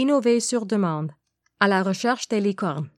Innover 0.00 0.40
sur 0.40 0.64
demande, 0.64 1.12
à 1.60 1.68
la 1.68 1.82
recherche 1.82 2.26
des 2.26 2.40
licornes. 2.40 2.88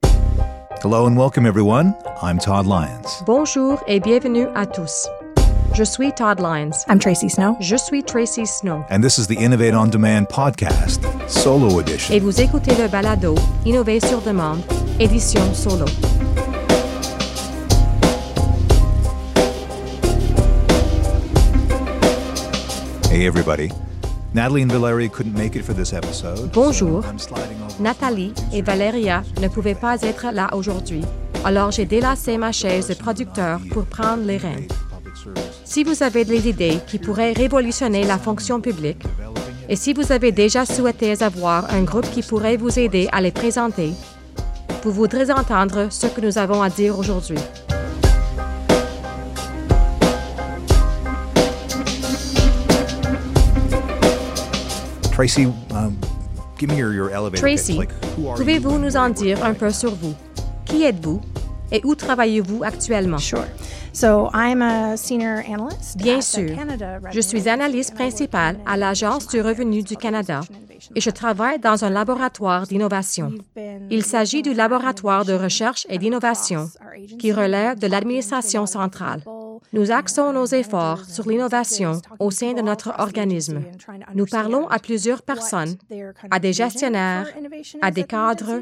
Hello 0.85 1.05
and 1.05 1.17
welcome, 1.17 1.45
everyone. 1.45 1.93
I'm 2.21 2.39
Todd 2.39 2.65
Lyons. 2.65 3.21
Bonjour 3.25 3.83
et 3.87 3.99
bienvenue 3.99 4.47
à 4.55 4.65
tous. 4.65 5.09
Je 5.73 5.83
suis 5.83 6.13
Todd 6.13 6.39
Lyons. 6.39 6.85
I'm 6.87 6.99
Tracy 6.99 7.29
Snow. 7.29 7.57
Je 7.59 7.75
suis 7.75 8.03
Tracy 8.03 8.45
Snow. 8.45 8.85
And 8.89 9.01
this 9.01 9.17
is 9.17 9.27
the 9.27 9.35
Innovate 9.37 9.73
on 9.73 9.89
Demand 9.89 10.29
podcast, 10.29 11.03
solo 11.27 11.81
edition. 11.81 12.15
Et 12.15 12.21
vous 12.21 12.39
écoutez 12.39 12.73
le 12.81 12.87
balado 12.87 13.35
Innover 13.65 13.99
sur 13.99 14.21
demande, 14.21 14.61
édition 14.97 15.41
solo. 15.53 15.87
Hey, 23.11 23.25
everybody. 23.25 23.73
Natalie 24.33 24.63
and 24.63 24.71
Valeria 24.71 25.09
couldn't 25.09 25.37
make 25.37 25.55
it 25.55 25.63
for 25.63 25.75
this 25.75 25.93
episode. 25.93 26.49
Bonjour. 26.53 27.03
Nathalie 27.79 28.33
et 28.51 28.63
Valeria 28.63 29.21
ne 29.39 29.47
pouvaient 29.47 29.75
pas 29.75 30.01
être 30.01 30.25
là 30.33 30.49
aujourd'hui, 30.55 31.01
alors 31.45 31.69
j'ai 31.69 31.85
délassé 31.85 32.39
ma 32.39 32.51
chaise 32.51 32.87
de 32.87 32.95
producteur 32.95 33.59
pour 33.71 33.85
prendre 33.85 34.23
les 34.23 34.37
rênes. 34.37 34.67
Si 35.63 35.83
vous 35.83 36.01
avez 36.01 36.25
des 36.25 36.49
idées 36.49 36.79
qui 36.87 36.97
pourraient 36.97 37.33
révolutionner 37.33 38.05
la 38.05 38.17
fonction 38.17 38.59
publique, 38.59 39.03
et 39.69 39.75
si 39.75 39.93
vous 39.93 40.11
avez 40.11 40.31
déjà 40.31 40.65
souhaité 40.65 41.13
avoir 41.21 41.71
un 41.71 41.83
groupe 41.83 42.09
qui 42.09 42.23
pourrait 42.23 42.57
vous 42.57 42.79
aider 42.79 43.07
à 43.11 43.21
les 43.21 43.31
présenter, 43.31 43.91
vous 44.83 44.91
voudrez 44.91 45.31
entendre 45.31 45.89
ce 45.91 46.07
que 46.07 46.21
nous 46.21 46.39
avons 46.39 46.63
à 46.63 46.71
dire 46.71 46.97
aujourd'hui. 46.97 47.37
Tracy, 55.23 55.45
um, 55.71 55.97
give 56.57 56.69
me 56.69 56.75
your, 56.75 56.91
your 56.91 57.09
elevator 57.09 57.39
Tracy, 57.39 57.77
pitch. 57.77 57.79
Like, 57.79 58.05
who 58.17 58.27
are 58.27 58.35
pouvez-vous 58.35 58.71
you? 58.71 58.77
nous 58.79 58.97
en 58.97 59.09
dire 59.09 59.41
un 59.41 59.53
peu 59.53 59.69
sur 59.71 59.95
vous? 59.95 60.13
Qui 60.65 60.83
êtes-vous 60.83 61.21
et 61.71 61.79
où 61.85 61.95
travaillez-vous 61.95 62.61
actuellement? 62.65 63.19
Sure. 63.19 63.45
So 63.93 64.29
I'm 64.33 64.61
a 64.61 64.97
senior 64.97 65.41
analyst. 65.47 65.95
Bien 65.97 66.15
at 66.15 66.19
the 66.19 66.23
sûr. 66.23 66.55
Canada 66.57 66.99
Je 67.09 67.21
suis 67.21 67.47
analyste 67.47 67.95
principale 67.95 68.57
à 68.65 68.75
l'Agence 68.75 69.27
du 69.27 69.39
revenu 69.39 69.81
du 69.81 69.95
Canada 69.95 70.41
et 70.93 70.99
je 70.99 71.09
travaille 71.09 71.57
dans 71.57 71.85
un 71.85 71.89
laboratoire 71.89 72.67
d'innovation. 72.67 73.31
Il 73.89 74.03
s'agit 74.03 74.41
du 74.41 74.53
laboratoire 74.53 75.23
de 75.23 75.33
recherche 75.33 75.87
et 75.87 75.99
d'innovation 75.99 76.69
qui 77.17 77.31
relève 77.31 77.79
de 77.79 77.87
l'administration 77.87 78.65
centrale. 78.65 79.21
Nous 79.73 79.89
axons 79.91 80.31
nos 80.33 80.45
efforts 80.45 81.03
sur 81.05 81.27
l'innovation 81.27 81.99
au 82.19 82.29
sein 82.29 82.53
de 82.53 82.61
notre 82.61 82.93
organisme. 82.99 83.61
Nous 84.13 84.27
parlons 84.27 84.67
à 84.67 84.77
plusieurs 84.77 85.23
personnes, 85.23 85.75
à 86.29 86.39
des 86.39 86.53
gestionnaires, 86.53 87.27
à 87.81 87.89
des 87.89 88.03
cadres, 88.03 88.61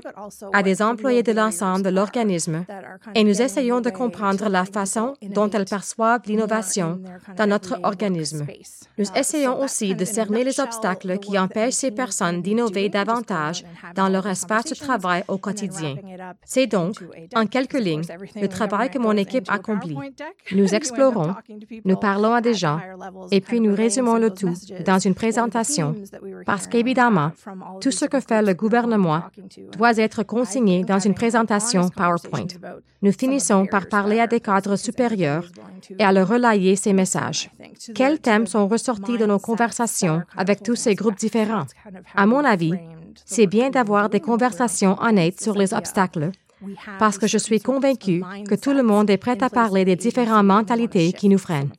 à 0.53 0.64
des 0.64 0.81
employés 0.81 1.22
de 1.22 1.34
l'ensemble 1.34 1.84
de 1.84 1.90
l'organisme, 1.90 2.66
et 3.14 3.26
nous 3.26 3.42
essayons 3.42 3.81
de 3.81 3.90
comprendre 3.90 4.48
la 4.48 4.64
façon 4.64 5.16
dont 5.22 5.50
elles 5.50 5.66
perçoivent 5.66 6.22
l'innovation 6.28 7.02
dans 7.36 7.48
notre 7.48 7.78
organisme. 7.84 8.48
Nous 8.98 9.06
essayons 9.14 9.59
aussi 9.62 9.96
de 9.96 10.06
cerner 10.06 10.46
les 10.46 10.62
obstacles 10.62 11.18
qui 11.20 11.38
empêchent 11.38 11.73
ces 11.73 11.92
personnes 11.92 12.42
d'innover 12.42 12.88
davantage 12.88 13.66
dans 13.96 14.08
leur 14.08 14.28
espace 14.28 14.66
de 14.66 14.75
travail 14.75 15.23
au 15.28 15.38
quotidien. 15.38 15.96
C'est 16.46 16.68
donc, 16.68 16.96
en 17.36 17.48
quelques 17.48 17.80
lignes, 17.80 18.06
le 18.36 18.48
travail 18.48 18.90
que 18.90 19.00
mon 19.00 19.18
équipe 19.18 19.50
accomplit. 19.50 19.98
Nous 21.85 21.95
parlons 21.95 22.33
à 22.33 22.41
des 22.41 22.53
gens, 22.53 22.80
et 23.31 23.41
puis 23.41 23.59
nous 23.59 23.75
résumons 23.75 24.17
le 24.17 24.31
tout 24.31 24.53
dans 24.85 24.99
une 24.99 25.16
présentation, 25.16 25.95
parce 26.45 26.67
qu'évidemment, 26.67 27.31
tout 27.81 27.91
ce 27.91 28.05
que 28.05 28.19
fait 28.19 28.41
le 28.41 28.53
gouvernement 28.53 29.23
doit 29.77 29.97
être 29.97 30.23
consigné 30.23 30.83
dans 30.83 30.99
une 30.99 31.13
présentation 31.13 31.89
PowerPoint. 31.89 32.47
Nous 33.02 33.11
finissons 33.11 33.66
par 33.66 33.88
parler 33.88 34.19
à 34.19 34.27
des 34.27 34.39
cadres 34.39 34.75
supérieurs 34.75 35.45
et 35.97 36.03
à 36.03 36.11
leur 36.11 36.28
relayer 36.28 36.75
ces 36.75 36.94
messages. 36.94 37.50
Quels 37.95 38.19
thèmes 38.19 38.47
sont 38.47 38.67
ressortis 38.67 39.17
de 39.17 39.25
nos 39.25 39.40
conversations 39.40 40.22
avec 40.38 40.61
tous 40.61 40.75
ces 40.75 40.95
groupes 40.95 41.17
différents? 41.17 41.66
À 42.16 42.25
mon 42.25 42.44
avis, 42.44 42.73
c'est 43.25 43.47
bien 43.47 43.69
d'avoir 43.69 44.09
des 44.09 44.19
conversations 44.19 44.97
honnêtes 45.01 45.41
sur 45.41 45.56
les 45.56 45.73
obstacles 45.73 46.31
parce 46.99 47.17
que 47.17 47.27
je 47.27 47.38
suis 47.38 47.59
convaincue 47.59 48.23
que 48.47 48.55
tout 48.55 48.72
le 48.72 48.83
monde 48.83 49.09
est 49.09 49.17
prêt 49.17 49.41
à 49.41 49.49
parler 49.49 49.85
des 49.85 49.95
différentes 49.95 50.45
mentalités 50.45 51.13
qui 51.13 51.29
nous 51.29 51.38
freinent. 51.38 51.72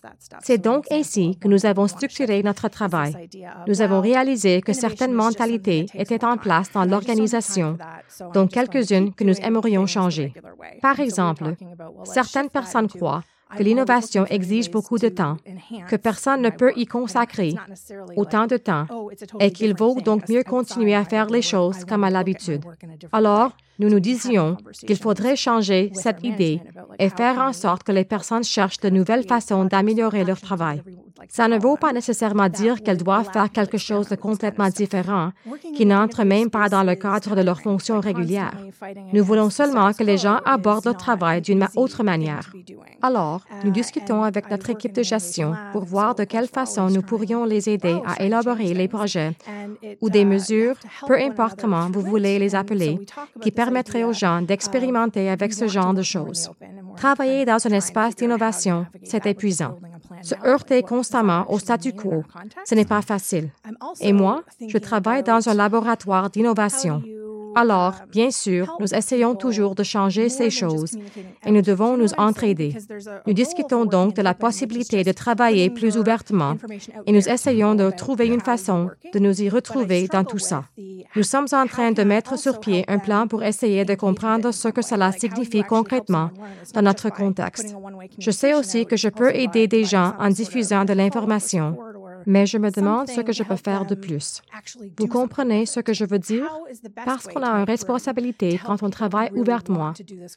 C'est 0.42 0.58
donc 0.58 0.86
ainsi 0.90 1.36
que 1.38 1.48
nous 1.48 1.66
avons 1.66 1.86
structuré 1.86 2.42
notre 2.42 2.68
travail. 2.68 3.28
Nous 3.66 3.82
avons 3.82 4.00
réalisé 4.00 4.60
que 4.60 4.72
certaines 4.72 5.12
mentalités 5.12 5.86
étaient 5.94 6.24
en 6.24 6.36
place 6.36 6.70
dans 6.72 6.84
l'organisation, 6.84 7.78
dont 8.34 8.46
quelques-unes 8.46 9.12
que 9.14 9.24
nous 9.24 9.38
aimerions 9.40 9.86
changer. 9.86 10.32
Par 10.80 11.00
exemple, 11.00 11.54
certaines 12.04 12.50
personnes 12.50 12.88
croient 12.88 13.22
que 13.56 13.62
l'innovation 13.62 14.24
exige 14.26 14.70
beaucoup 14.70 14.98
de 14.98 15.08
temps, 15.08 15.36
que 15.88 15.96
personne 15.96 16.42
ne 16.42 16.50
peut 16.50 16.72
y 16.76 16.86
consacrer 16.86 17.54
autant 18.16 18.46
de 18.46 18.56
temps 18.56 18.86
et 19.40 19.52
qu'il 19.52 19.74
vaut 19.74 20.00
donc 20.00 20.28
mieux 20.28 20.42
continuer 20.42 20.94
à 20.94 21.04
faire 21.04 21.26
les 21.26 21.42
choses 21.42 21.84
comme 21.84 22.04
à 22.04 22.10
l'habitude. 22.10 22.64
Alors, 23.12 23.52
nous 23.82 23.90
nous 23.90 24.00
disions 24.00 24.56
qu'il 24.86 24.96
faudrait 24.96 25.36
changer 25.36 25.90
cette 25.94 26.22
idée 26.22 26.60
et 26.98 27.08
faire 27.10 27.38
en 27.38 27.52
sorte 27.52 27.82
que 27.82 27.92
les 27.92 28.04
personnes 28.04 28.44
cherchent 28.44 28.80
de 28.80 28.90
nouvelles 28.90 29.26
façons 29.26 29.64
d'améliorer 29.64 30.24
leur 30.24 30.40
travail. 30.40 30.82
Ça 31.28 31.48
ne 31.48 31.58
vaut 31.58 31.76
pas 31.76 31.92
nécessairement 31.92 32.48
dire 32.48 32.82
qu'elles 32.82 33.02
doivent 33.02 33.30
faire 33.32 33.50
quelque 33.50 33.78
chose 33.78 34.08
de 34.08 34.16
complètement 34.16 34.68
différent 34.68 35.30
qui 35.76 35.86
n'entre 35.86 36.24
même 36.24 36.50
pas 36.50 36.68
dans 36.68 36.82
le 36.82 36.94
cadre 36.94 37.36
de 37.36 37.42
leur 37.42 37.60
fonction 37.60 38.00
régulière. 38.00 38.54
Nous 39.12 39.24
voulons 39.24 39.50
seulement 39.50 39.92
que 39.92 40.02
les 40.02 40.18
gens 40.18 40.38
abordent 40.44 40.86
le 40.86 40.94
travail 40.94 41.40
d'une 41.40 41.66
autre 41.76 42.02
manière. 42.02 42.52
Alors, 43.02 43.42
nous 43.64 43.70
discutons 43.70 44.22
avec 44.22 44.50
notre 44.50 44.70
équipe 44.70 44.94
de 44.94 45.02
gestion 45.02 45.54
pour 45.72 45.84
voir 45.84 46.14
de 46.14 46.24
quelle 46.24 46.48
façon 46.48 46.88
nous 46.88 47.02
pourrions 47.02 47.44
les 47.44 47.68
aider 47.68 47.96
à 48.06 48.22
élaborer 48.22 48.74
les 48.74 48.88
projets 48.88 49.32
ou 50.00 50.10
des 50.10 50.24
mesures, 50.24 50.76
peu 51.06 51.18
importe 51.18 51.60
comment 51.60 51.88
vous 51.90 52.00
voulez 52.00 52.38
les 52.38 52.54
appeler, 52.54 52.98
qui 53.40 53.50
permettraient 53.72 54.04
aux 54.04 54.12
gens 54.12 54.42
d'expérimenter 54.42 55.30
avec 55.30 55.54
ce 55.54 55.66
genre 55.66 55.94
de 55.94 56.02
choses. 56.02 56.50
Travailler 56.96 57.46
dans 57.46 57.66
un 57.66 57.70
espace 57.70 58.14
d'innovation, 58.14 58.86
c'est 59.02 59.24
épuisant. 59.24 59.78
Se 60.20 60.34
heurter 60.44 60.82
constamment 60.82 61.50
au 61.50 61.58
statu 61.58 61.94
quo, 61.94 62.22
ce 62.66 62.74
n'est 62.74 62.84
pas 62.84 63.00
facile. 63.00 63.48
Et 64.00 64.12
moi, 64.12 64.42
je 64.68 64.76
travaille 64.76 65.22
dans 65.22 65.48
un 65.48 65.54
laboratoire 65.54 66.28
d'innovation. 66.28 67.02
Alors, 67.54 67.94
bien 68.10 68.30
sûr, 68.30 68.76
nous 68.80 68.94
essayons 68.94 69.34
toujours 69.34 69.74
de 69.74 69.82
changer 69.82 70.28
ces 70.28 70.50
choses 70.50 70.96
et 71.46 71.50
nous 71.50 71.62
devons 71.62 71.96
nous 71.96 72.12
entraider. 72.16 72.76
Nous 73.26 73.32
discutons 73.32 73.84
donc 73.84 74.14
de 74.14 74.22
la 74.22 74.34
possibilité 74.34 75.04
de 75.04 75.12
travailler 75.12 75.70
plus 75.70 75.96
ouvertement 75.96 76.56
et 77.06 77.12
nous 77.12 77.28
essayons 77.28 77.74
de 77.74 77.90
trouver 77.90 78.26
une 78.26 78.40
façon 78.40 78.90
de 79.12 79.18
nous 79.18 79.42
y 79.42 79.48
retrouver 79.48 80.08
dans 80.08 80.24
tout 80.24 80.38
ça. 80.38 80.64
Nous 81.16 81.22
sommes 81.22 81.48
en 81.52 81.66
train 81.66 81.92
de 81.92 82.02
mettre 82.02 82.38
sur 82.38 82.60
pied 82.60 82.84
un 82.88 82.98
plan 82.98 83.26
pour 83.26 83.42
essayer 83.42 83.84
de 83.84 83.94
comprendre 83.94 84.52
ce 84.52 84.68
que 84.68 84.82
cela 84.82 85.12
signifie 85.12 85.62
concrètement 85.62 86.30
dans 86.74 86.82
notre 86.82 87.10
contexte. 87.10 87.74
Je 88.18 88.30
sais 88.30 88.54
aussi 88.54 88.86
que 88.86 88.96
je 88.96 89.08
peux 89.08 89.34
aider 89.34 89.68
des 89.68 89.84
gens 89.84 90.14
en 90.18 90.28
diffusant 90.28 90.84
de 90.84 90.92
l'information, 90.92 91.76
mais 92.26 92.46
je 92.46 92.58
me 92.58 92.70
demande 92.70 93.08
ce 93.08 93.20
que 93.20 93.32
je 93.32 93.42
peux 93.42 93.56
faire 93.56 93.86
de 93.86 93.94
plus. 93.94 94.42
Vous 94.98 95.06
comprenez 95.06 95.66
ce 95.66 95.80
que 95.80 95.92
je 95.92 96.04
veux 96.04 96.18
dire? 96.18 96.48
Parce 97.04 97.26
qu'on 97.26 97.42
a 97.42 97.50
une 97.50 97.64
responsabilité 97.64 98.60
quand 98.64 98.82
on 98.82 98.90
travaille 98.90 99.30
ouvertement, 99.34 99.92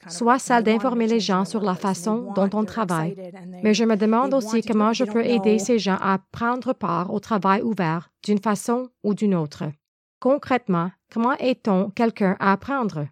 soit 0.08 0.40
celle 0.40 0.64
d'informer 0.64 1.08
les 1.08 1.20
gens 1.20 1.46
sur 1.46 1.62
la 1.62 1.76
façon 1.76 2.32
dont 2.36 2.50
on 2.54 2.66
travaille, 2.66 3.16
mais 3.64 3.74
je 3.74 3.84
me 3.84 3.96
demande 3.96 4.34
aussi 4.34 4.62
comment 4.62 4.94
je 4.94 5.06
peux 5.06 5.26
aider 5.26 5.60
ces 5.60 5.80
gens 5.80 5.98
à 6.02 6.20
prendre 6.32 6.74
part 6.74 7.14
au 7.14 7.20
travail 7.20 7.62
ouvert 7.62 8.10
d'une 8.24 8.40
façon 8.40 8.90
ou 9.04 9.14
d'une 9.14 9.36
autre. 9.36 9.64
Concrètement, 10.20 10.92
comment 11.12 11.38
aide-t-on 11.38 11.90
quelqu'un 11.92 12.36
à 12.40 12.54
apprendre? 12.54 13.08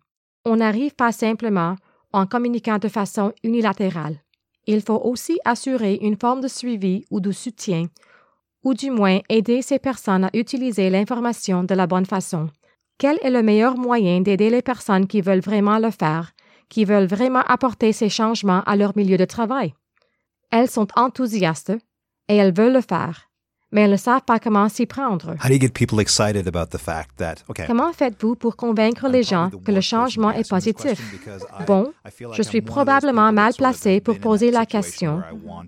On 0.46 0.58
n'arrive 0.58 0.96
pas 0.96 1.12
simplement 1.12 1.76
en 2.12 2.26
communiquant 2.26 2.78
de 2.78 2.88
façon 2.88 3.34
unilatérale. 3.44 4.18
Il 4.66 4.82
faut 4.82 5.02
aussi 5.04 5.38
assurer 5.46 6.00
une 6.02 6.18
forme 6.18 6.42
de 6.42 6.48
suivi 6.48 7.06
ou 7.12 7.20
de 7.20 7.32
soutien 7.32 7.88
ou 8.64 8.74
du 8.74 8.92
moins 8.92 9.20
aider 9.30 9.62
ces 9.62 9.80
personnes 9.80 10.26
à 10.26 10.30
utiliser 10.34 10.90
l'information 10.90 11.64
de 11.64 11.76
la 11.76 11.88
bonne 11.88 12.06
façon. 12.06 12.50
Quel 12.98 13.18
est 13.22 13.32
le 13.32 13.44
meilleur 13.44 13.78
moyen 13.78 14.22
d'aider 14.22 14.50
les 14.50 14.62
personnes 14.62 15.08
qui 15.08 15.22
veulent 15.22 15.40
vraiment 15.40 15.80
le 15.80 15.92
faire, 15.92 16.32
qui 16.70 16.86
veulent 16.86 17.08
vraiment 17.08 17.42
apporter 17.42 17.92
ces 17.92 18.10
changements 18.10 18.64
à 18.66 18.76
leur 18.76 18.96
milieu 18.96 19.18
de 19.18 19.26
travail? 19.26 19.74
Elles 20.52 20.70
sont 20.70 20.88
enthousiastes 20.96 21.74
et 22.30 22.36
elles 22.36 22.54
veulent 22.54 22.74
le 22.74 22.82
faire, 22.82 23.30
mais 23.74 23.82
elles 23.82 23.92
ne 23.92 23.98
savent 23.98 24.22
pas 24.22 24.40
comment 24.40 24.70
s'y 24.70 24.86
prendre. 24.86 25.32
How 25.44 25.48
do 25.48 25.54
you 25.54 25.60
get 25.60 25.70
people 25.70 26.00
excited 26.00 26.48
about 26.48 26.68
the 26.68 26.80
fact 26.80 27.18
that, 27.18 27.36
okay, 27.50 27.66
Comment 27.68 27.92
faites-vous 27.92 28.36
pour 28.36 28.56
convaincre 28.56 29.10
les 29.10 29.24
gens 29.24 29.50
que 29.66 29.72
le 29.72 29.82
changement 29.82 30.32
est 30.32 30.48
positif? 30.48 31.02
Bon, 31.68 31.92
je 32.34 32.44
suis 32.44 32.62
probablement 32.62 33.34
mal 33.34 33.54
placé 33.58 34.00
pour 34.00 34.20
poser 34.20 34.52
la 34.52 34.66
question 34.66 35.22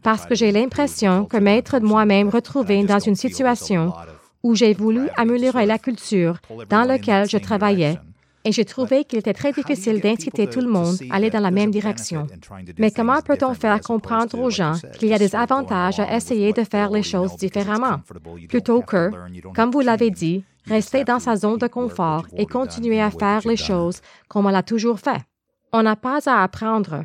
parce 0.03 0.25
que 0.25 0.35
j'ai 0.35 0.51
l'impression 0.51 1.25
que 1.25 1.37
m'être 1.37 1.79
moi-même 1.79 2.29
retrouvé 2.29 2.83
dans 2.83 2.99
une 2.99 3.15
situation 3.15 3.91
où 4.43 4.53
j'ai 4.53 4.73
voulu 4.73 5.09
améliorer 5.17 5.65
la 5.65 5.79
culture 5.79 6.37
dans 6.69 6.83
laquelle 6.83 7.27
je 7.27 7.37
travaillais 7.37 7.97
et 8.45 8.51
j'ai 8.51 8.63
trouvé 8.63 9.03
qu'il 9.03 9.19
était 9.19 9.33
très 9.33 9.51
difficile 9.51 9.99
d'inciter 9.99 10.47
tout 10.47 10.61
le 10.61 10.69
monde 10.69 10.95
à 11.09 11.15
aller 11.15 11.31
dans 11.31 11.39
la 11.39 11.51
même 11.51 11.71
direction. 11.71 12.27
Mais 12.77 12.91
comment 12.91 13.21
peut-on 13.21 13.55
faire 13.55 13.81
comprendre 13.81 14.39
aux 14.39 14.51
gens 14.51 14.75
qu'il 14.97 15.09
y 15.09 15.13
a 15.13 15.17
des 15.17 15.35
avantages 15.35 15.99
à 15.99 16.15
essayer 16.15 16.53
de 16.53 16.63
faire 16.63 16.91
les 16.91 17.03
choses 17.03 17.35
différemment, 17.35 17.99
plutôt 18.47 18.81
que, 18.81 19.11
comme 19.53 19.71
vous 19.71 19.81
l'avez 19.81 20.11
dit, 20.11 20.43
rester 20.65 21.03
dans 21.03 21.19
sa 21.19 21.35
zone 21.35 21.57
de 21.57 21.67
confort 21.67 22.27
et 22.37 22.45
continuer 22.45 23.01
à 23.01 23.11
faire 23.11 23.41
les 23.45 23.57
choses 23.57 23.99
comme 24.27 24.45
on 24.45 24.49
l'a 24.49 24.63
toujours 24.63 24.99
fait? 24.99 25.21
On 25.73 25.83
n'a 25.83 25.95
pas 25.95 26.19
à 26.27 26.43
apprendre. 26.43 27.03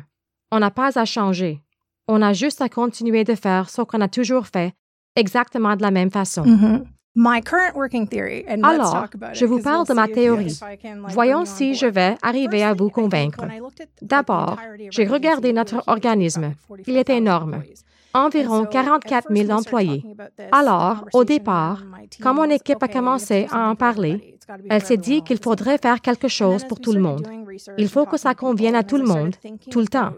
On 0.51 0.59
n'a 0.59 0.71
pas 0.71 0.99
à 0.99 1.05
changer. 1.05 1.61
On 2.07 2.21
a 2.21 2.33
juste 2.33 2.61
à 2.61 2.69
continuer 2.69 3.23
de 3.23 3.35
faire 3.35 3.69
ce 3.69 3.81
qu'on 3.81 4.01
a 4.01 4.07
toujours 4.07 4.47
fait, 4.47 4.73
exactement 5.15 5.75
de 5.75 5.81
la 5.81 5.91
même 5.91 6.11
façon. 6.11 6.43
Alors, 8.63 9.07
je 9.33 9.45
vous 9.45 9.61
parle 9.61 9.85
de 9.85 9.93
ma 9.93 10.07
théorie. 10.07 10.57
Voyons 11.09 11.45
si 11.45 11.75
je 11.75 11.85
vais 11.85 12.15
arriver 12.21 12.63
à 12.63 12.73
vous 12.73 12.89
convaincre. 12.89 13.45
D'abord, 14.01 14.57
j'ai 14.89 15.05
regardé 15.05 15.51
notre 15.51 15.83
organisme. 15.87 16.53
Il 16.87 16.95
est 16.95 17.09
énorme. 17.09 17.63
Environ 18.13 18.65
44 18.65 19.33
000 19.33 19.51
employés. 19.51 20.03
Alors, 20.51 21.05
au 21.13 21.23
départ, 21.23 21.83
quand 22.21 22.33
mon 22.33 22.49
équipe 22.49 22.81
a 22.83 22.87
commencé 22.87 23.47
à 23.51 23.69
en 23.69 23.75
parler, 23.75 24.37
elle 24.69 24.83
s'est 24.83 24.97
dit 24.97 25.21
qu'il 25.21 25.37
faudrait 25.37 25.77
faire 25.77 26.01
quelque 26.01 26.27
chose 26.27 26.65
pour 26.65 26.79
tout 26.79 26.91
le 26.93 26.99
monde. 26.99 27.27
Il 27.77 27.87
faut 27.87 28.05
que 28.05 28.17
ça 28.17 28.35
convienne 28.35 28.75
à 28.75 28.83
tout 28.83 28.97
le 28.97 29.05
monde, 29.05 29.35
tout 29.69 29.79
le 29.79 29.87
temps. 29.87 30.11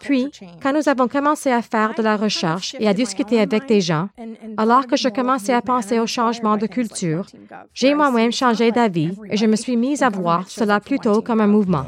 Puis, 0.00 0.30
quand 0.62 0.72
nous 0.72 0.88
avons 0.88 1.08
commencé 1.08 1.50
à 1.50 1.62
faire 1.62 1.94
de 1.94 2.02
la 2.02 2.16
recherche 2.16 2.76
et 2.78 2.88
à 2.88 2.94
discuter 2.94 3.40
avec 3.40 3.66
des 3.66 3.80
gens, 3.80 4.08
alors 4.56 4.86
que 4.86 4.96
je 4.96 5.08
commençais 5.08 5.52
à 5.52 5.62
penser 5.62 5.98
au 5.98 6.06
changement 6.06 6.56
de 6.56 6.66
culture, 6.66 7.26
j'ai 7.74 7.94
moi-même 7.94 8.32
changé 8.32 8.70
d'avis 8.70 9.12
et 9.30 9.36
je 9.36 9.46
me 9.46 9.56
suis 9.56 9.76
mise 9.76 10.02
à 10.02 10.08
voir 10.08 10.48
cela 10.48 10.80
plutôt 10.80 11.20
comme 11.20 11.40
un 11.40 11.46
mouvement. 11.46 11.84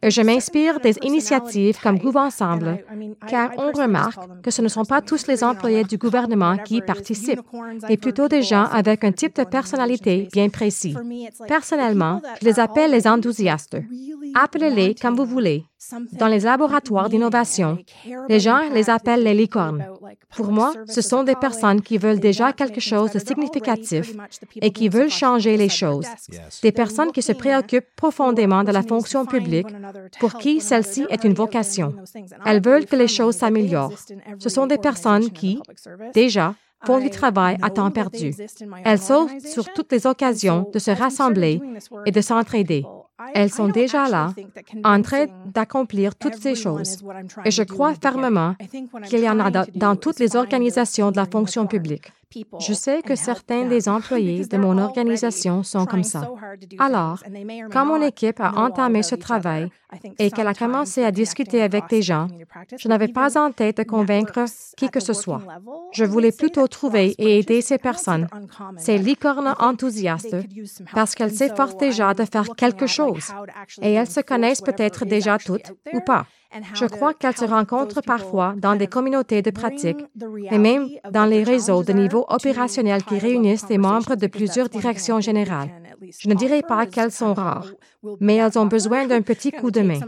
Et 0.00 0.10
je 0.10 0.22
m'inspire 0.22 0.78
des 0.80 0.96
initiatives 1.02 1.80
comme 1.80 1.98
Gouv 1.98 2.16
Ensemble, 2.16 2.84
car 3.26 3.50
on 3.58 3.72
remarque 3.72 4.20
que 4.42 4.50
ce 4.50 4.62
ne 4.62 4.68
sont 4.68 4.84
pas 4.84 5.00
tous 5.00 5.26
les 5.26 5.42
employés 5.42 5.84
du 5.84 5.98
gouvernement 5.98 6.56
qui 6.56 6.80
participent, 6.80 7.40
mais 7.88 7.96
plutôt 7.96 8.28
des 8.28 8.42
gens 8.42 8.66
avec 8.70 9.02
un 9.02 9.12
type 9.12 9.34
de 9.36 9.44
personnalité 9.44 10.28
bien 10.32 10.48
précis. 10.48 10.96
Personnellement, 11.48 12.22
je 12.40 12.46
les 12.46 12.60
appelle 12.60 12.92
les 12.92 13.08
enthousiastes. 13.08 13.76
Appelez-les 14.34 14.94
comme 14.94 15.16
vous 15.16 15.26
voulez. 15.26 15.64
Dans 16.12 16.28
les 16.28 16.40
laboratoires 16.40 17.08
d'innovation, 17.08 17.78
les 18.28 18.40
gens 18.40 18.60
les 18.72 18.88
appellent 18.90 19.22
les 19.22 19.34
licornes. 19.34 19.84
Pour 20.36 20.52
moi, 20.52 20.72
ce 20.86 21.00
sont 21.00 21.22
des 21.22 21.34
personnes 21.34 21.82
qui 21.82 21.98
veulent 21.98 22.20
déjà 22.20 22.52
quelque 22.52 22.80
chose 22.80 23.10
de 23.12 23.18
significatif 23.18 24.12
et 24.60 24.72
qui 24.72 24.88
veulent 24.88 25.10
changer 25.10 25.56
les 25.56 25.68
choses. 25.68 26.06
Des 26.62 26.72
personnes 26.72 27.12
qui 27.12 27.22
se 27.22 27.32
préoccupent 27.32 27.94
profondément 27.96 28.64
de 28.64 28.72
la 28.72 28.82
fonction 28.82 29.26
publique 29.26 29.68
pour 30.20 30.34
qui 30.34 30.60
celle-ci 30.60 31.06
est 31.10 31.24
une 31.24 31.34
vocation. 31.34 31.94
Elles 32.44 32.62
veulent 32.62 32.86
que 32.86 32.96
les 32.96 33.08
choses 33.08 33.36
s'améliorent. 33.36 33.98
Ce 34.38 34.48
sont 34.48 34.66
des 34.66 34.78
personnes 34.78 35.30
qui, 35.30 35.60
déjà, 36.14 36.54
font 36.84 36.98
du 36.98 37.10
travail 37.10 37.56
à 37.62 37.70
temps 37.70 37.90
perdu. 37.90 38.34
Elles 38.84 39.00
sautent 39.00 39.40
sur 39.40 39.72
toutes 39.72 39.92
les 39.92 40.06
occasions 40.06 40.68
de 40.72 40.78
se 40.78 40.90
rassembler 40.90 41.60
et 42.06 42.10
de 42.10 42.20
s'entraider. 42.20 42.84
Elles 43.34 43.50
sont 43.50 43.68
déjà 43.68 44.08
là, 44.08 44.34
en 44.84 45.00
train 45.02 45.26
d'accomplir 45.46 46.16
toutes 46.16 46.36
ces 46.36 46.54
choses. 46.54 47.04
Et 47.44 47.50
je 47.50 47.62
crois 47.62 47.94
fermement 47.94 48.54
qu'il 49.06 49.20
y 49.20 49.28
en 49.28 49.38
a 49.38 49.50
dans 49.50 49.96
toutes 49.96 50.18
les 50.18 50.36
organisations 50.36 51.10
de 51.10 51.16
la 51.16 51.26
fonction 51.26 51.66
publique. 51.66 52.12
Je 52.60 52.72
sais 52.72 53.02
que 53.02 53.14
certains 53.14 53.66
des 53.66 53.88
employés 53.96 54.46
de 54.46 54.56
mon 54.56 54.78
organisation 54.78 55.62
sont 55.62 55.86
comme 55.86 56.04
ça. 56.04 56.30
Alors, 56.78 57.22
quand 57.70 57.86
mon 57.86 58.02
équipe 58.02 58.40
a 58.40 58.52
entamé 58.56 59.02
ce 59.02 59.14
travail 59.14 59.70
et 60.18 60.30
qu'elle 60.30 60.46
a 60.46 60.54
commencé 60.54 61.04
à 61.04 61.10
discuter 61.10 61.62
avec 61.62 61.88
des 61.88 62.02
gens, 62.02 62.28
je 62.78 62.88
n'avais 62.88 63.08
pas 63.08 63.38
en 63.38 63.50
tête 63.52 63.78
de 63.78 63.82
convaincre 63.82 64.44
qui 64.76 64.88
que 64.88 65.00
ce 65.00 65.12
soit. 65.12 65.42
Je 65.92 66.04
voulais 66.04 66.32
plutôt 66.32 66.66
trouver 66.66 67.14
et 67.18 67.38
aider 67.38 67.60
ces 67.60 67.78
personnes, 67.78 68.28
ces 68.76 68.98
licornes 68.98 69.54
enthousiastes, 69.58 70.36
parce 70.94 71.14
qu'elles 71.14 71.34
s'efforcent 71.34 71.76
déjà 71.76 72.14
de 72.14 72.24
faire 72.24 72.48
quelque 72.56 72.86
chose 72.86 73.26
et 73.80 73.92
elles 73.92 74.10
se 74.10 74.20
connaissent 74.20 74.62
peut-être 74.62 75.04
déjà 75.04 75.38
toutes 75.38 75.72
ou 75.92 76.00
pas. 76.00 76.26
Je 76.74 76.86
crois 76.86 77.14
qu'elles 77.14 77.36
se 77.36 77.44
rencontrent 77.44 78.02
parfois 78.02 78.54
dans 78.56 78.76
des 78.76 78.86
communautés 78.86 79.42
de 79.42 79.50
pratique, 79.50 80.04
et 80.50 80.58
même 80.58 80.88
dans 81.10 81.24
les 81.24 81.42
réseaux 81.44 81.82
de 81.82 81.92
niveau 81.92 82.24
opérationnel 82.28 83.02
qui 83.04 83.18
réunissent 83.18 83.66
des 83.66 83.78
membres 83.78 84.16
de 84.16 84.26
plusieurs 84.26 84.68
directions 84.68 85.20
générales. 85.20 85.70
Je 86.18 86.28
ne 86.28 86.34
dirais 86.34 86.62
pas 86.62 86.86
qu'elles 86.86 87.12
sont 87.12 87.34
rares, 87.34 87.68
mais 88.20 88.36
elles 88.36 88.58
ont 88.58 88.66
besoin 88.66 89.06
d'un 89.06 89.22
petit 89.30 89.52
coup 89.52 89.70
de 89.70 89.80
main. 89.80 90.00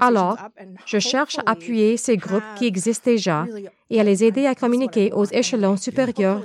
Alors, 0.00 0.38
je 0.86 0.98
cherche 0.98 1.38
à 1.38 1.52
appuyer 1.52 1.96
ces 1.96 2.16
groupes 2.16 2.42
qui 2.56 2.66
existent 2.66 3.10
déjà 3.10 3.46
et 3.90 4.00
à 4.00 4.04
les 4.04 4.22
aider 4.24 4.46
à 4.46 4.54
communiquer 4.54 5.12
aux 5.12 5.24
échelons 5.24 5.76
supérieurs 5.76 6.42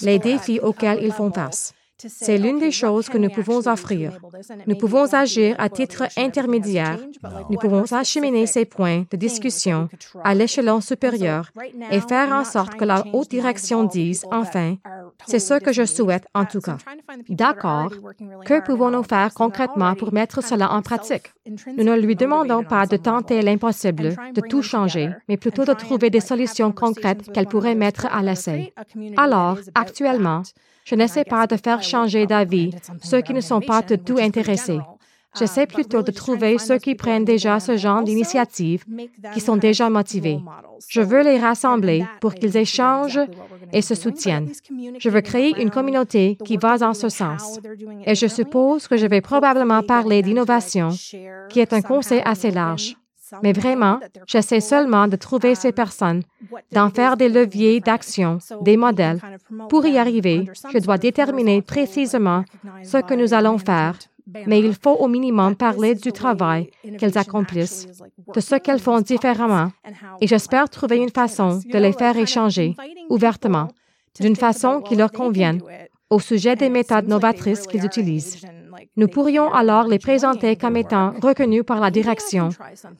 les 0.00 0.18
défis 0.18 0.60
auxquels 0.60 1.02
ils 1.02 1.12
font 1.12 1.30
face. 1.30 1.75
C'est 1.98 2.36
l'une 2.36 2.58
des 2.58 2.72
choses 2.72 3.08
que 3.08 3.16
nous 3.16 3.30
pouvons 3.30 3.66
offrir. 3.66 4.18
Nous 4.66 4.76
pouvons 4.76 5.12
agir 5.14 5.56
à 5.58 5.68
titre 5.70 6.04
intermédiaire. 6.16 6.98
Nous 7.48 7.58
pouvons 7.58 7.90
acheminer 7.92 8.46
ces 8.46 8.66
points 8.66 9.04
de 9.10 9.16
discussion 9.16 9.88
à 10.22 10.34
l'échelon 10.34 10.80
supérieur 10.80 11.50
et 11.90 12.00
faire 12.00 12.32
en 12.32 12.44
sorte 12.44 12.74
que 12.74 12.84
la 12.84 13.02
haute 13.12 13.30
direction 13.30 13.84
dise, 13.84 14.26
enfin, 14.30 14.76
c'est 15.26 15.38
ce 15.38 15.54
que 15.54 15.72
je 15.72 15.84
souhaite 15.84 16.26
en 16.34 16.44
tout 16.44 16.60
cas. 16.60 16.76
D'accord. 17.30 17.90
Que 18.44 18.60
pouvons-nous 18.62 19.02
faire 19.02 19.32
concrètement 19.32 19.94
pour 19.94 20.12
mettre 20.12 20.42
cela 20.42 20.72
en 20.72 20.82
pratique? 20.82 21.32
Nous 21.76 21.84
ne 21.84 21.96
lui 21.96 22.16
demandons 22.16 22.64
pas 22.64 22.86
de 22.86 22.96
tenter 22.96 23.40
l'impossible, 23.40 24.16
de 24.34 24.42
tout 24.42 24.62
changer, 24.62 25.10
mais 25.28 25.36
plutôt 25.36 25.64
de 25.64 25.72
trouver 25.72 26.10
des 26.10 26.20
solutions 26.20 26.72
concrètes 26.72 27.32
qu'elle 27.32 27.46
pourrait 27.46 27.74
mettre 27.74 28.06
à 28.06 28.20
l'essai. 28.22 28.74
Alors, 29.16 29.58
actuellement, 29.74 30.42
je 30.86 30.94
n'essaie 30.94 31.24
pas 31.24 31.46
de 31.46 31.56
faire 31.56 31.82
changer 31.82 32.26
d'avis 32.26 32.70
ceux 33.02 33.20
qui 33.20 33.34
ne 33.34 33.40
sont 33.40 33.60
pas 33.60 33.82
de 33.82 33.96
tout 33.96 34.18
intéressés. 34.18 34.78
J'essaie 35.38 35.66
plutôt 35.66 36.02
de 36.02 36.12
trouver 36.12 36.56
ceux 36.58 36.78
qui 36.78 36.94
prennent 36.94 37.24
déjà 37.24 37.60
ce 37.60 37.76
genre 37.76 38.02
d'initiative, 38.02 38.84
qui 39.34 39.40
sont 39.40 39.56
déjà 39.56 39.90
motivés. 39.90 40.38
Je 40.88 41.02
veux 41.02 41.22
les 41.22 41.38
rassembler 41.38 42.06
pour 42.20 42.34
qu'ils 42.34 42.56
échangent 42.56 43.20
et 43.72 43.82
se 43.82 43.94
soutiennent. 43.94 44.50
Je 44.98 45.10
veux 45.10 45.20
créer 45.20 45.60
une 45.60 45.70
communauté 45.70 46.38
qui 46.44 46.56
va 46.56 46.78
dans 46.78 46.94
ce 46.94 47.08
sens. 47.08 47.60
Et 48.06 48.14
je 48.14 48.28
suppose 48.28 48.86
que 48.88 48.96
je 48.96 49.06
vais 49.06 49.20
probablement 49.20 49.82
parler 49.82 50.22
d'innovation, 50.22 50.90
qui 51.50 51.60
est 51.60 51.72
un 51.72 51.82
conseil 51.82 52.22
assez 52.24 52.50
large. 52.50 52.96
Mais 53.42 53.52
vraiment, 53.52 54.00
j'essaie 54.26 54.60
seulement 54.60 55.08
de 55.08 55.16
trouver 55.16 55.54
ces 55.54 55.72
personnes, 55.72 56.22
d'en 56.72 56.90
faire 56.90 57.16
des 57.16 57.28
leviers 57.28 57.80
d'action, 57.80 58.38
des 58.62 58.76
modèles. 58.76 59.20
Pour 59.68 59.86
y 59.86 59.98
arriver, 59.98 60.48
je 60.72 60.78
dois 60.78 60.98
déterminer 60.98 61.62
précisément 61.62 62.44
ce 62.84 62.98
que 62.98 63.14
nous 63.14 63.34
allons 63.34 63.58
faire, 63.58 63.98
mais 64.46 64.60
il 64.60 64.74
faut 64.74 64.94
au 64.94 65.08
minimum 65.08 65.56
parler 65.56 65.94
du 65.94 66.12
travail 66.12 66.70
qu'elles 66.98 67.18
accomplissent, 67.18 67.86
de 68.34 68.40
ce 68.40 68.56
qu'elles 68.56 68.80
font 68.80 69.00
différemment, 69.00 69.70
et 70.20 70.26
j'espère 70.26 70.68
trouver 70.68 70.98
une 70.98 71.10
façon 71.10 71.60
de 71.72 71.78
les 71.78 71.92
faire 71.92 72.16
échanger 72.16 72.74
ouvertement, 73.08 73.68
d'une 74.20 74.36
façon 74.36 74.80
qui 74.80 74.96
leur 74.96 75.12
convienne, 75.12 75.62
au 76.10 76.20
sujet 76.20 76.56
des 76.56 76.68
méthodes 76.68 77.08
novatrices 77.08 77.66
qu'ils 77.66 77.84
utilisent. 77.84 78.46
Nous 78.98 79.08
pourrions 79.08 79.52
alors 79.52 79.88
les 79.88 79.98
présenter 79.98 80.56
comme 80.56 80.76
étant 80.76 81.12
reconnus 81.22 81.64
par 81.66 81.80
la 81.80 81.90
direction 81.90 82.48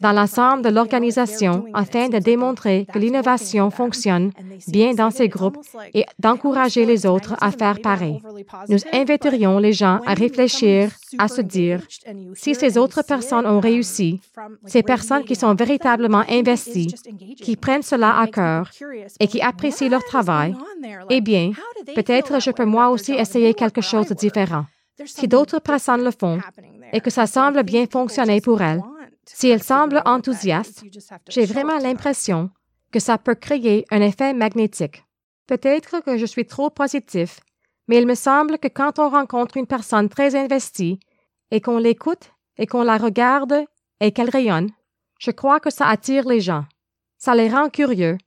dans 0.00 0.12
l'ensemble 0.12 0.62
de 0.62 0.68
l'organisation 0.68 1.64
afin 1.72 2.08
de 2.10 2.18
démontrer 2.18 2.86
que 2.92 2.98
l'innovation 2.98 3.70
fonctionne 3.70 4.30
bien 4.68 4.92
dans 4.92 5.10
ces 5.10 5.28
groupes 5.28 5.56
et 5.94 6.04
d'encourager 6.18 6.84
les 6.84 7.06
autres 7.06 7.34
à 7.40 7.50
faire 7.50 7.80
pareil. 7.80 8.20
Nous 8.68 8.80
inviterions 8.92 9.58
les 9.58 9.72
gens 9.72 10.00
à 10.04 10.12
réfléchir, 10.12 10.90
à 11.16 11.28
se 11.28 11.40
dire, 11.40 11.80
si 12.34 12.54
ces 12.54 12.76
autres 12.76 13.02
personnes 13.02 13.46
ont 13.46 13.60
réussi, 13.60 14.20
ces 14.66 14.82
personnes 14.82 15.24
qui 15.24 15.34
sont 15.34 15.54
véritablement 15.54 16.24
investies, 16.28 16.94
qui 17.36 17.56
prennent 17.56 17.82
cela 17.82 18.18
à 18.18 18.26
cœur 18.26 18.70
et 19.18 19.28
qui 19.28 19.40
apprécient 19.40 19.88
leur 19.88 20.04
travail, 20.04 20.54
eh 21.08 21.22
bien, 21.22 21.52
peut-être 21.94 22.38
je 22.38 22.50
peux 22.50 22.66
moi 22.66 22.90
aussi 22.90 23.12
essayer 23.12 23.54
quelque 23.54 23.80
chose 23.80 24.08
de 24.08 24.14
différent. 24.14 24.66
Si 25.04 25.28
d'autres 25.28 25.58
personnes 25.58 26.04
le 26.04 26.10
font 26.10 26.40
et 26.92 27.00
que 27.00 27.10
ça 27.10 27.26
semble 27.26 27.62
bien 27.62 27.86
fonctionner 27.86 28.40
pour 28.40 28.62
elles, 28.62 28.82
si 29.26 29.48
elles 29.48 29.62
semblent 29.62 30.02
enthousiastes, 30.06 30.84
j'ai 31.28 31.44
vraiment 31.44 31.78
l'impression 31.78 32.50
que 32.92 33.00
ça 33.00 33.18
peut 33.18 33.34
créer 33.34 33.84
un 33.90 34.00
effet 34.00 34.32
magnétique. 34.32 35.04
Peut-être 35.46 36.00
que 36.00 36.16
je 36.16 36.26
suis 36.26 36.46
trop 36.46 36.70
positif, 36.70 37.40
mais 37.88 37.98
il 37.98 38.06
me 38.06 38.14
semble 38.14 38.58
que 38.58 38.68
quand 38.68 38.98
on 38.98 39.10
rencontre 39.10 39.56
une 39.56 39.66
personne 39.66 40.08
très 40.08 40.34
investie 40.34 40.98
et 41.50 41.60
qu'on 41.60 41.78
l'écoute 41.78 42.32
et 42.56 42.66
qu'on 42.66 42.82
la 42.82 42.96
regarde 42.96 43.64
et 44.00 44.12
qu'elle 44.12 44.30
rayonne, 44.30 44.70
je 45.18 45.30
crois 45.30 45.60
que 45.60 45.70
ça 45.70 45.86
attire 45.86 46.26
les 46.26 46.40
gens. 46.40 46.64
Ça 47.18 47.34
les 47.34 47.48
rend 47.48 47.68
curieux 47.68 48.18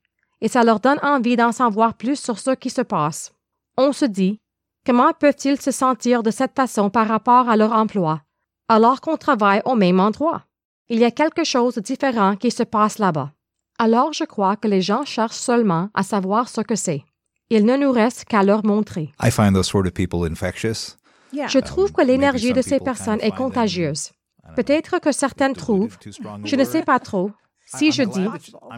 et 0.42 0.48
ça 0.48 0.64
leur 0.64 0.80
donne 0.80 1.00
envie 1.02 1.36
d'en 1.36 1.52
savoir 1.52 1.96
plus 1.96 2.20
sur 2.20 2.40
ce 2.40 2.52
qui 2.52 2.70
se 2.70 2.82
passe. 2.82 3.34
On 3.78 3.92
se 3.92 4.06
dit, 4.06 4.40
Comment 4.86 5.12
peuvent-ils 5.14 5.60
se 5.60 5.72
sentir 5.72 6.24
de 6.24 6.32
cette 6.32 6.56
façon 6.56 6.90
par 6.90 7.08
rapport 7.08 7.50
à 7.50 7.58
leur 7.58 7.74
emploi, 7.74 8.22
alors 8.68 9.02
qu'on 9.02 9.18
travaille 9.18 9.62
au 9.66 9.76
même 9.76 10.00
endroit? 10.00 10.44
Il 10.88 11.00
y 11.00 11.06
a 11.06 11.12
quelque 11.12 11.44
chose 11.44 11.76
de 11.76 11.82
différent 11.82 12.36
qui 12.36 12.50
se 12.50 12.64
passe 12.64 12.98
là-bas. 12.98 13.32
Alors 13.78 14.14
je 14.14 14.24
crois 14.24 14.56
que 14.56 14.68
les 14.68 14.82
gens 14.82 15.06
cherchent 15.06 15.36
seulement 15.36 15.90
à 15.94 16.04
savoir 16.04 16.50
ce 16.50 16.62
que 16.62 16.76
c'est. 16.76 17.04
Il 17.50 17.66
ne 17.66 17.78
nous 17.78 17.92
reste 17.92 18.26
qu'à 18.26 18.44
leur 18.44 18.66
montrer. 18.66 19.12
I 19.22 19.32
find 19.32 19.54
those 19.54 19.68
sort 19.68 19.86
of 19.86 19.94
people 19.94 20.30
infectious. 20.30 20.96
Yeah. 21.32 21.48
Je 21.48 21.60
trouve 21.60 21.92
que 21.92 22.02
l'énergie 22.02 22.54
de 22.54 22.62
ces 22.62 22.80
personnes 22.80 23.22
est 23.22 23.36
contagieuse. 23.36 24.12
Peut-être 24.56 25.00
que 25.00 25.12
certaines 25.12 25.54
trouvent, 25.54 25.98
je 26.44 26.56
ne 26.56 26.64
sais 26.64 26.82
pas 26.82 27.00
trop, 27.00 27.32
si 27.78 27.92
je 27.92 28.04
dis 28.04 28.28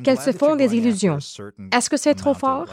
qu'elles 0.04 0.20
se 0.20 0.32
font 0.32 0.56
des 0.56 0.76
illusions. 0.76 1.18
Est-ce 1.72 1.90
que 1.90 1.98
c'est 1.98 2.16
trop 2.16 2.34
fort? 2.34 2.66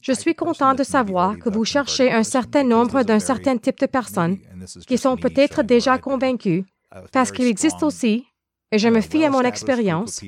Je 0.00 0.12
suis 0.12 0.34
content 0.34 0.74
de 0.74 0.82
savoir 0.82 1.38
que 1.38 1.48
vous 1.48 1.64
cherchez 1.64 2.12
un 2.12 2.22
certain 2.22 2.64
nombre 2.64 3.02
d'un 3.02 3.18
certain 3.18 3.56
type 3.56 3.78
de 3.78 3.86
personnes 3.86 4.38
qui 4.86 4.98
sont 4.98 5.16
peut-être 5.16 5.62
déjà 5.62 5.98
convaincues, 5.98 6.64
parce 7.12 7.32
qu'il 7.32 7.46
existe 7.46 7.82
aussi, 7.82 8.26
et 8.72 8.78
je 8.78 8.88
me 8.88 9.00
fie 9.00 9.24
à 9.24 9.30
mon 9.30 9.42
expérience, 9.42 10.20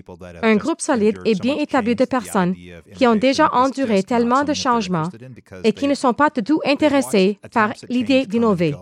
un 0.43 0.57
groupe 0.57 0.81
solide 0.81 1.19
et 1.25 1.35
bien 1.35 1.57
établi 1.57 1.95
de 1.95 2.05
personnes 2.05 2.55
qui 2.95 3.07
ont 3.07 3.17
déjà 3.17 3.49
enduré 3.53 4.03
tellement 4.03 4.45
de 4.45 4.53
changements 4.53 5.09
et 5.65 5.73
qui 5.73 5.89
ne 5.89 5.95
sont 5.95 6.13
pas 6.13 6.31
du 6.31 6.43
tout 6.43 6.61
intéressées 6.65 7.39
par 7.53 7.73
l'idée 7.89 8.27
d'innover, 8.27 8.75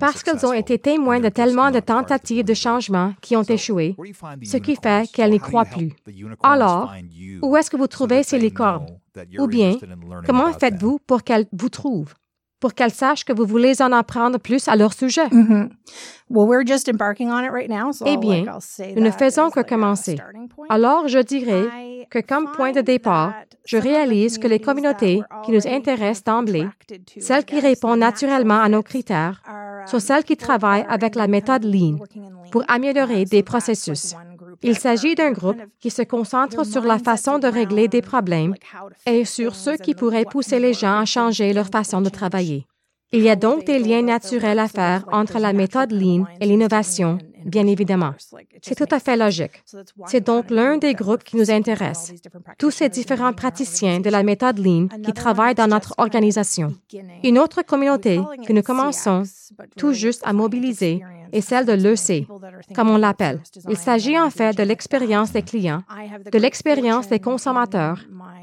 parce 0.00 0.22
qu'elles 0.22 0.46
ont 0.46 0.52
été 0.52 0.78
témoins 0.78 1.20
de 1.20 1.28
tellement 1.28 1.70
de 1.70 1.80
tentatives 1.80 2.44
de 2.44 2.54
changement 2.54 3.12
qui 3.20 3.36
ont 3.36 3.42
échoué, 3.42 3.96
ce 4.44 4.56
qui 4.56 4.76
fait 4.76 5.10
qu'elles 5.12 5.32
n'y 5.32 5.40
croient 5.40 5.64
plus. 5.64 5.92
Alors, 6.42 6.92
où 7.42 7.56
est-ce 7.56 7.70
que 7.70 7.76
vous 7.76 7.88
trouvez 7.88 8.22
ces 8.22 8.38
licornes? 8.38 8.86
Ou 9.38 9.48
bien, 9.48 9.76
comment 10.26 10.52
faites-vous 10.52 11.00
pour 11.06 11.24
qu'elles 11.24 11.46
vous 11.52 11.68
trouvent? 11.68 12.14
Pour 12.60 12.74
qu'elles 12.74 12.92
sachent 12.92 13.24
que 13.24 13.32
vous 13.32 13.46
voulez 13.46 13.80
en 13.80 13.92
apprendre 13.92 14.38
plus 14.38 14.66
à 14.66 14.74
leur 14.74 14.92
sujet? 14.92 15.28
Well, 16.30 16.46
we're 16.46 16.66
just 16.66 16.88
embarking 16.88 17.30
on 17.30 17.42
it 17.42 17.50
right 17.50 17.70
now, 17.70 17.92
so 17.92 18.04
Eh 18.04 18.10
I'll, 18.10 18.20
bien, 18.20 18.40
like, 18.40 18.48
I'll 18.48 18.60
say 18.60 18.92
nous 18.94 19.02
ne 19.02 19.10
faisons 19.10 19.50
que 19.50 19.60
like, 19.60 19.68
commencer. 19.68 20.18
Alors, 20.68 21.08
je 21.08 21.20
dirais 21.20 21.64
I 21.72 22.06
que 22.10 22.18
comme 22.18 22.50
point 22.52 22.72
de 22.72 22.80
départ, 22.80 23.32
je 23.64 23.78
réalise 23.78 24.38
que 24.38 24.46
les 24.46 24.58
communautés 24.58 25.22
qui 25.44 25.52
nous 25.52 25.66
intéressent 25.66 26.24
d'emblée, 26.24 26.66
to, 26.86 26.96
celles 27.18 27.44
qui 27.44 27.60
répondent 27.60 28.00
naturellement 28.00 28.60
à 28.60 28.68
nos 28.68 28.82
critères, 28.82 29.42
sont 29.86 29.96
um, 29.96 30.00
celles 30.00 30.24
qui 30.24 30.36
travaillent 30.36 30.86
avec 30.88 31.14
la 31.14 31.28
méthode 31.28 31.64
Lean 31.64 31.96
pour 32.50 32.62
améliorer 32.68 33.24
des 33.24 33.42
processus. 33.42 34.14
Il 34.62 34.76
s'agit 34.76 35.14
d'un 35.14 35.30
groupe 35.30 35.60
qui 35.80 35.90
se 35.90 36.02
concentre 36.02 36.64
sur 36.64 36.82
la 36.82 36.98
façon 36.98 37.38
de 37.38 37.46
régler 37.46 37.86
des 37.88 38.02
problèmes 38.02 38.54
et 39.06 39.24
sur 39.24 39.52
things 39.52 39.76
ce 39.76 39.82
qui 39.82 39.94
what 40.00 40.24
pousser 40.30 40.58
les 40.58 40.72
gens 40.72 40.98
à 40.98 41.04
changer 41.04 41.52
leur 41.52 41.68
façon 41.68 42.00
de 42.00 42.08
travailler. 42.08 42.66
Il 43.12 43.22
y 43.22 43.30
a 43.30 43.36
donc 43.36 43.64
des 43.64 43.78
liens 43.78 44.02
naturels 44.02 44.58
à 44.58 44.68
faire 44.68 45.04
entre 45.12 45.38
la 45.38 45.52
méthode 45.52 45.92
Lean 45.92 46.26
et 46.40 46.46
l'innovation, 46.46 47.18
bien 47.48 47.66
évidemment. 47.66 48.14
C'est 48.62 48.74
tout 48.74 48.92
à 48.94 49.00
fait 49.00 49.16
logique. 49.16 49.62
C'est 50.06 50.24
donc 50.24 50.50
l'un 50.50 50.78
des 50.78 50.94
groupes 50.94 51.24
qui 51.24 51.36
nous 51.36 51.50
intéresse. 51.50 52.12
Tous 52.58 52.70
ces 52.70 52.88
différents 52.88 53.32
praticiens 53.32 54.00
de 54.00 54.10
la 54.10 54.22
méthode 54.22 54.58
Lean 54.58 54.88
qui 55.02 55.12
travaillent 55.12 55.54
dans 55.54 55.68
notre 55.68 55.94
organisation. 55.98 56.74
Une 57.24 57.38
autre 57.38 57.62
communauté 57.62 58.20
que 58.46 58.52
nous 58.52 58.62
commençons 58.62 59.22
tout 59.76 59.92
juste 59.92 60.22
à 60.24 60.32
mobiliser 60.32 61.02
est 61.32 61.40
celle 61.40 61.66
de 61.66 61.72
l'EC, 61.72 62.26
comme 62.74 62.90
on 62.90 62.96
l'appelle. 62.96 63.40
Il 63.68 63.76
s'agit 63.76 64.18
en 64.18 64.30
fait 64.30 64.56
de 64.56 64.62
l'expérience 64.62 65.32
des 65.32 65.42
clients, 65.42 65.82
de 66.32 66.38
l'expérience 66.38 67.08
des 67.08 67.20
consommateurs, 67.20 68.00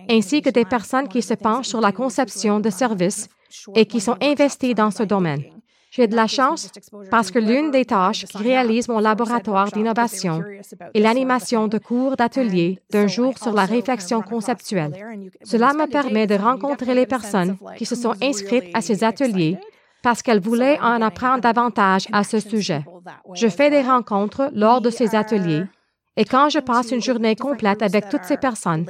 ainsi 0.10 0.42
que 0.42 0.50
des 0.50 0.66
personnes 0.66 1.08
qui 1.08 1.22
se 1.22 1.34
penchent 1.34 1.68
sur 1.68 1.82
la 1.82 1.92
conception 1.92 2.60
de 2.60 2.70
services 2.70 3.28
et 3.76 3.86
qui 3.86 4.02
sont 4.02 4.18
investies 4.22 4.76
dans 4.76 4.92
ce 4.92 5.04
domaine. 5.04 5.44
J'ai 5.96 6.08
de 6.08 6.16
la 6.16 6.28
chance 6.28 6.70
parce 7.10 7.32
que 7.32 7.40
l'une 7.40 7.72
des 7.72 7.86
tâches 7.86 8.26
qui 8.26 8.38
réalise 8.38 8.90
mon 8.90 9.00
laboratoire 9.00 9.72
d'innovation 9.72 10.44
est 10.94 11.00
l'animation 11.00 11.70
de 11.70 11.78
cours 11.78 12.18
d'atelier 12.18 12.82
d'un 12.90 13.08
jour 13.08 13.38
sur 13.38 13.54
la 13.54 13.64
réflexion 13.64 14.22
conceptuelle. 14.22 14.94
Cela 15.44 15.72
me 15.72 15.88
permet 15.88 16.28
de 16.28 16.36
rencontrer 16.36 16.96
les 16.96 17.06
personnes 17.06 17.56
qui 17.78 17.86
se 17.86 17.96
sont 17.96 18.14
inscrites 18.22 18.66
à 18.74 18.82
ces 18.82 19.06
ateliers 19.06 19.58
parce 20.04 20.22
qu'elles 20.22 20.42
voulaient 20.42 20.78
en 20.82 21.02
apprendre 21.02 21.40
davantage 21.40 22.08
à 22.12 22.26
ce 22.26 22.42
sujet. 22.42 22.84
Je 23.34 23.48
fais 23.48 23.70
des 23.70 23.82
rencontres 23.82 24.52
lors 24.54 24.82
de 24.82 24.90
ces 24.90 25.16
ateliers 25.16 25.64
et 26.18 26.26
quand 26.26 26.50
je 26.50 26.60
passe 26.60 26.92
une 26.92 27.02
journée 27.02 27.36
complète 27.36 27.82
avec 27.82 28.10
toutes 28.10 28.24
ces 28.24 28.38
personnes, 28.38 28.86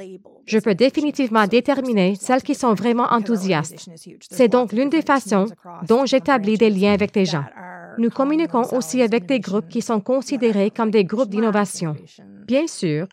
je 0.46 0.58
peux 0.58 0.74
définitivement 0.74 1.46
déterminer 1.46 2.14
celles 2.14 2.42
qui 2.42 2.54
sont 2.54 2.74
vraiment 2.74 3.06
enthousiastes. 3.10 3.88
C'est 4.30 4.48
donc 4.48 4.72
l'une 4.72 4.90
des 4.90 5.02
façons 5.02 5.46
dont 5.88 6.06
j'établis 6.06 6.56
des 6.56 6.70
liens 6.70 6.92
avec 6.92 7.14
les 7.16 7.24
gens. 7.24 7.44
Nous 7.98 8.10
communiquons 8.10 8.64
aussi 8.72 9.02
avec 9.02 9.26
des 9.26 9.40
groupes 9.40 9.68
qui 9.68 9.82
sont 9.82 10.00
considérés 10.00 10.70
comme 10.70 10.90
des 10.90 11.04
groupes 11.04 11.30
d'innovation. 11.30 11.96
Bien 12.46 12.66
sûr, 12.66 13.06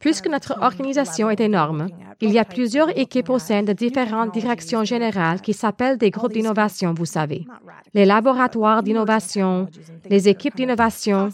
puisque 0.00 0.28
notre 0.28 0.58
organisation 0.60 1.30
est 1.30 1.40
énorme, 1.40 1.86
il 2.20 2.30
y 2.30 2.38
a 2.38 2.44
plusieurs 2.44 2.90
équipes 2.98 3.30
au 3.30 3.38
sein 3.38 3.62
de 3.62 3.72
différentes 3.72 4.34
directions 4.34 4.84
générales 4.84 5.40
qui 5.40 5.54
s'appellent 5.54 5.96
des 5.96 6.10
groupes 6.10 6.32
d'innovation, 6.32 6.92
vous 6.92 7.06
savez. 7.06 7.46
Les 7.94 8.04
laboratoires 8.04 8.82
d'innovation, 8.82 9.68
les 10.10 10.28
équipes 10.28 10.56
d'innovation, 10.56 11.30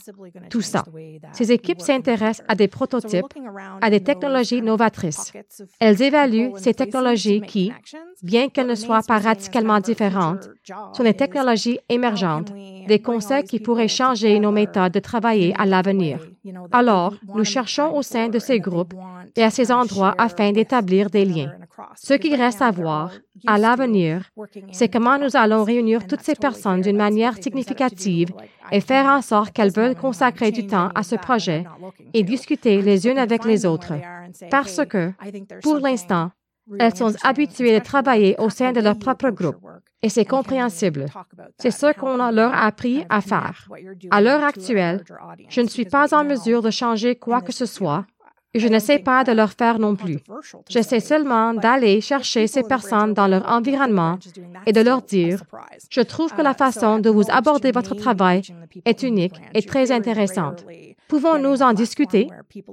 tout 0.50 0.60
ça. 0.60 0.84
Ces 1.32 1.50
équipes 1.50 1.80
s'intéressent 1.80 2.46
à 2.46 2.54
des 2.54 2.68
prototypes, 2.68 3.34
à 3.80 3.90
des 3.90 4.00
technologies 4.00 4.62
novatrices. 4.62 5.32
Elles 5.80 6.00
évaluent 6.02 6.52
ces 6.56 6.74
technologies 6.74 7.40
qui, 7.40 7.72
bien 8.22 8.48
qu'elles 8.48 8.68
ne 8.68 8.76
soient 8.76 9.02
pas 9.02 9.18
radicalement 9.18 9.80
différentes, 9.80 10.48
sont 10.92 11.02
des 11.02 11.14
technologies 11.14 11.80
émergentes, 11.88 12.52
des 12.86 13.00
concepts 13.00 13.48
qui 13.48 13.58
pourraient 13.58 13.88
changer 13.88 14.38
nos 14.38 14.52
méthodes 14.52 14.92
de 14.92 15.00
travailler 15.00 15.54
à 15.58 15.66
l'avenir. 15.66 16.20
Alors, 16.72 17.14
nous 17.34 17.44
cherchons 17.44 17.94
au 17.94 18.02
sein 18.02 18.28
de 18.28 18.38
ces 18.38 18.58
groupes 18.58 18.94
et 19.36 19.42
à 19.42 19.50
ces 19.50 19.70
endroits 19.70 20.14
afin 20.18 20.52
d'établir 20.52 21.08
des 21.10 21.24
liens. 21.24 21.52
Ce 21.96 22.14
qui 22.14 22.34
reste 22.34 22.62
à 22.62 22.70
voir, 22.70 23.12
à 23.46 23.58
l'avenir, 23.58 24.30
c'est 24.72 24.88
comment 24.88 25.18
nous 25.18 25.36
allons 25.36 25.64
réunir 25.64 26.06
toutes 26.06 26.22
ces 26.22 26.34
personnes 26.34 26.80
d'une 26.80 26.96
manière 26.96 27.36
significative 27.40 28.30
et 28.70 28.80
faire 28.80 29.06
en 29.06 29.22
sorte 29.22 29.52
qu'elles 29.52 29.72
veulent 29.72 29.94
consacrer 29.94 30.50
du 30.50 30.66
temps 30.66 30.90
à 30.94 31.02
ce 31.02 31.16
projet 31.16 31.64
et 32.12 32.22
discuter 32.22 32.82
les 32.82 33.06
unes 33.06 33.18
avec 33.18 33.44
les 33.44 33.64
autres. 33.64 33.94
Parce 34.50 34.80
que, 34.86 35.12
pour 35.62 35.78
l'instant, 35.78 36.30
elles 36.78 36.96
sont 36.96 37.14
habituées 37.22 37.78
de 37.78 37.84
travailler 37.84 38.36
au 38.38 38.50
sein 38.50 38.72
de 38.72 38.80
leur 38.80 38.98
propre 38.98 39.30
groupe. 39.30 39.56
Et 40.02 40.08
c'est 40.08 40.24
compréhensible. 40.24 41.06
C'est 41.58 41.70
ce 41.70 41.92
qu'on 41.92 42.16
leur 42.16 42.52
a 42.52 42.66
appris 42.66 43.04
à 43.08 43.20
faire. 43.20 43.68
À 44.10 44.20
l'heure 44.20 44.42
actuelle, 44.44 45.04
je 45.48 45.60
ne 45.60 45.68
suis 45.68 45.84
pas 45.84 46.14
en 46.14 46.24
mesure 46.24 46.62
de 46.62 46.70
changer 46.70 47.16
quoi 47.16 47.40
que 47.40 47.52
ce 47.52 47.66
soit 47.66 48.04
et 48.54 48.58
je 48.58 48.68
n'essaie 48.68 48.98
pas 48.98 49.24
de 49.24 49.32
leur 49.32 49.52
faire 49.52 49.78
non 49.78 49.96
plus. 49.96 50.18
J'essaie 50.68 51.00
seulement 51.00 51.54
d'aller 51.54 52.00
chercher 52.00 52.46
ces 52.46 52.62
personnes 52.62 53.14
dans 53.14 53.26
leur 53.26 53.48
environnement 53.50 54.18
et 54.66 54.72
de 54.72 54.80
leur 54.80 55.02
dire, 55.02 55.42
je 55.90 56.00
trouve 56.00 56.32
que 56.34 56.42
la 56.42 56.54
façon 56.54 56.98
de 56.98 57.10
vous 57.10 57.24
aborder 57.30 57.72
votre 57.72 57.94
travail 57.94 58.42
est 58.84 59.02
unique 59.02 59.40
et 59.54 59.62
très 59.62 59.90
intéressante. 59.90 60.64
Pouvons-nous 61.08 61.62
en 61.62 61.72
discuter? 61.72 62.28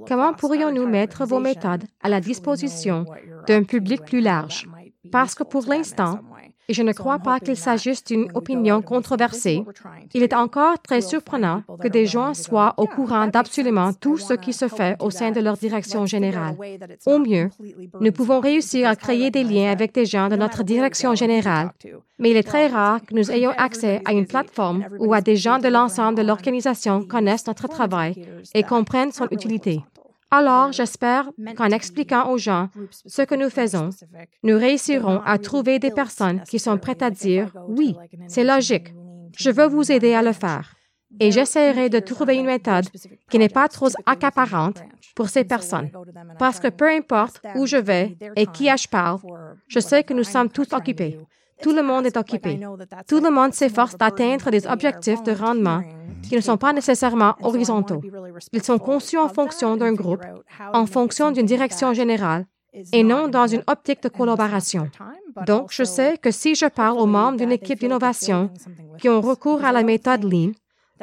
Comment 0.06 0.32
pourrions-nous 0.32 0.86
mettre 0.86 1.26
vos 1.26 1.40
méthodes 1.40 1.84
à 2.02 2.08
la 2.08 2.20
disposition 2.20 3.04
d'un 3.46 3.64
public 3.64 4.02
plus 4.04 4.20
large? 4.20 4.66
Parce 5.10 5.34
que 5.34 5.44
pour 5.44 5.64
l'instant, 5.66 6.20
et 6.70 6.72
je 6.72 6.84
ne 6.84 6.92
crois 6.92 7.18
pas 7.18 7.40
qu'il 7.40 7.56
s'agisse 7.56 8.04
d'une 8.04 8.28
opinion 8.32 8.80
controversée, 8.80 9.64
il 10.14 10.22
est 10.22 10.32
encore 10.32 10.78
très 10.80 11.00
surprenant 11.00 11.64
que 11.82 11.88
des 11.88 12.06
gens 12.06 12.32
soient 12.32 12.74
au 12.76 12.86
courant 12.86 13.26
d'absolument 13.26 13.92
tout 13.92 14.18
ce 14.18 14.34
qui 14.34 14.52
se 14.52 14.68
fait 14.68 14.94
au 15.00 15.10
sein 15.10 15.32
de 15.32 15.40
leur 15.40 15.56
direction 15.56 16.06
générale. 16.06 16.54
Au 17.06 17.18
mieux, 17.18 17.50
nous 18.00 18.12
pouvons 18.12 18.38
réussir 18.38 18.88
à 18.88 18.94
créer 18.94 19.32
des 19.32 19.42
liens 19.42 19.72
avec 19.72 19.92
des 19.92 20.06
gens 20.06 20.28
de 20.28 20.36
notre 20.36 20.62
direction 20.62 21.16
générale, 21.16 21.72
mais 22.20 22.30
il 22.30 22.36
est 22.36 22.44
très 22.44 22.68
rare 22.68 23.00
que 23.04 23.16
nous 23.16 23.32
ayons 23.32 23.54
accès 23.56 24.00
à 24.04 24.12
une 24.12 24.26
plateforme 24.26 24.84
où 25.00 25.12
à 25.12 25.20
des 25.20 25.34
gens 25.34 25.58
de 25.58 25.66
l'ensemble 25.66 26.18
de 26.18 26.22
l'organisation 26.22 27.02
connaissent 27.02 27.48
notre 27.48 27.66
travail 27.66 28.14
et 28.54 28.62
comprennent 28.62 29.10
son 29.10 29.26
utilité. 29.32 29.80
Alors, 30.30 30.70
j'espère 30.72 31.28
qu'en 31.56 31.70
expliquant 31.70 32.30
aux 32.30 32.38
gens 32.38 32.68
ce 33.06 33.22
que 33.22 33.34
nous 33.34 33.50
faisons, 33.50 33.90
nous 34.44 34.56
réussirons 34.56 35.20
à 35.24 35.38
trouver 35.38 35.78
des 35.78 35.90
personnes 35.90 36.42
qui 36.42 36.58
sont 36.58 36.78
prêtes 36.78 37.02
à 37.02 37.10
dire 37.10 37.52
oui, 37.68 37.96
c'est 38.28 38.44
logique, 38.44 38.94
je 39.36 39.50
veux 39.50 39.66
vous 39.66 39.90
aider 39.90 40.14
à 40.14 40.22
le 40.22 40.32
faire. 40.32 40.74
Et 41.18 41.32
j'essaierai 41.32 41.88
de 41.88 41.98
trouver 41.98 42.36
une 42.36 42.46
méthode 42.46 42.86
qui 43.28 43.38
n'est 43.38 43.48
pas 43.48 43.66
trop 43.66 43.88
accaparante 44.06 44.80
pour 45.16 45.28
ces 45.28 45.42
personnes. 45.42 45.90
Parce 46.38 46.60
que 46.60 46.68
peu 46.68 46.88
importe 46.88 47.40
où 47.56 47.66
je 47.66 47.76
vais 47.76 48.16
et 48.36 48.46
qui 48.46 48.66
je 48.66 48.88
parle, 48.88 49.18
je 49.66 49.80
sais 49.80 50.04
que 50.04 50.14
nous 50.14 50.22
sommes 50.22 50.50
tous 50.50 50.72
occupés. 50.72 51.18
Tout 51.62 51.72
le 51.72 51.82
monde 51.82 52.06
est 52.06 52.16
occupé. 52.16 52.60
Tout 53.08 53.20
le 53.20 53.30
monde 53.30 53.52
s'efforce 53.52 53.96
d'atteindre 53.96 54.50
des 54.50 54.66
objectifs 54.66 55.22
de 55.22 55.32
rendement 55.32 55.82
qui 56.22 56.36
ne 56.36 56.40
sont 56.40 56.56
pas 56.56 56.72
nécessairement 56.72 57.34
horizontaux. 57.42 58.00
Ils 58.52 58.62
sont 58.62 58.78
conçus 58.78 59.18
en 59.18 59.28
fonction 59.28 59.76
d'un 59.76 59.92
groupe, 59.92 60.24
en 60.72 60.86
fonction 60.86 61.30
d'une 61.30 61.46
direction 61.46 61.92
générale, 61.92 62.46
et 62.92 63.02
non 63.02 63.28
dans 63.28 63.46
une 63.46 63.64
optique 63.66 64.02
de 64.02 64.08
collaboration. 64.08 64.88
Donc, 65.46 65.68
je 65.70 65.84
sais 65.84 66.18
que 66.18 66.30
si 66.30 66.54
je 66.54 66.66
parle 66.66 66.98
aux 66.98 67.06
membres 67.06 67.38
d'une 67.38 67.52
équipe 67.52 67.80
d'innovation 67.80 68.50
qui 68.98 69.08
ont 69.08 69.20
recours 69.20 69.64
à 69.64 69.72
la 69.72 69.82
méthode 69.82 70.24
Lean, 70.24 70.52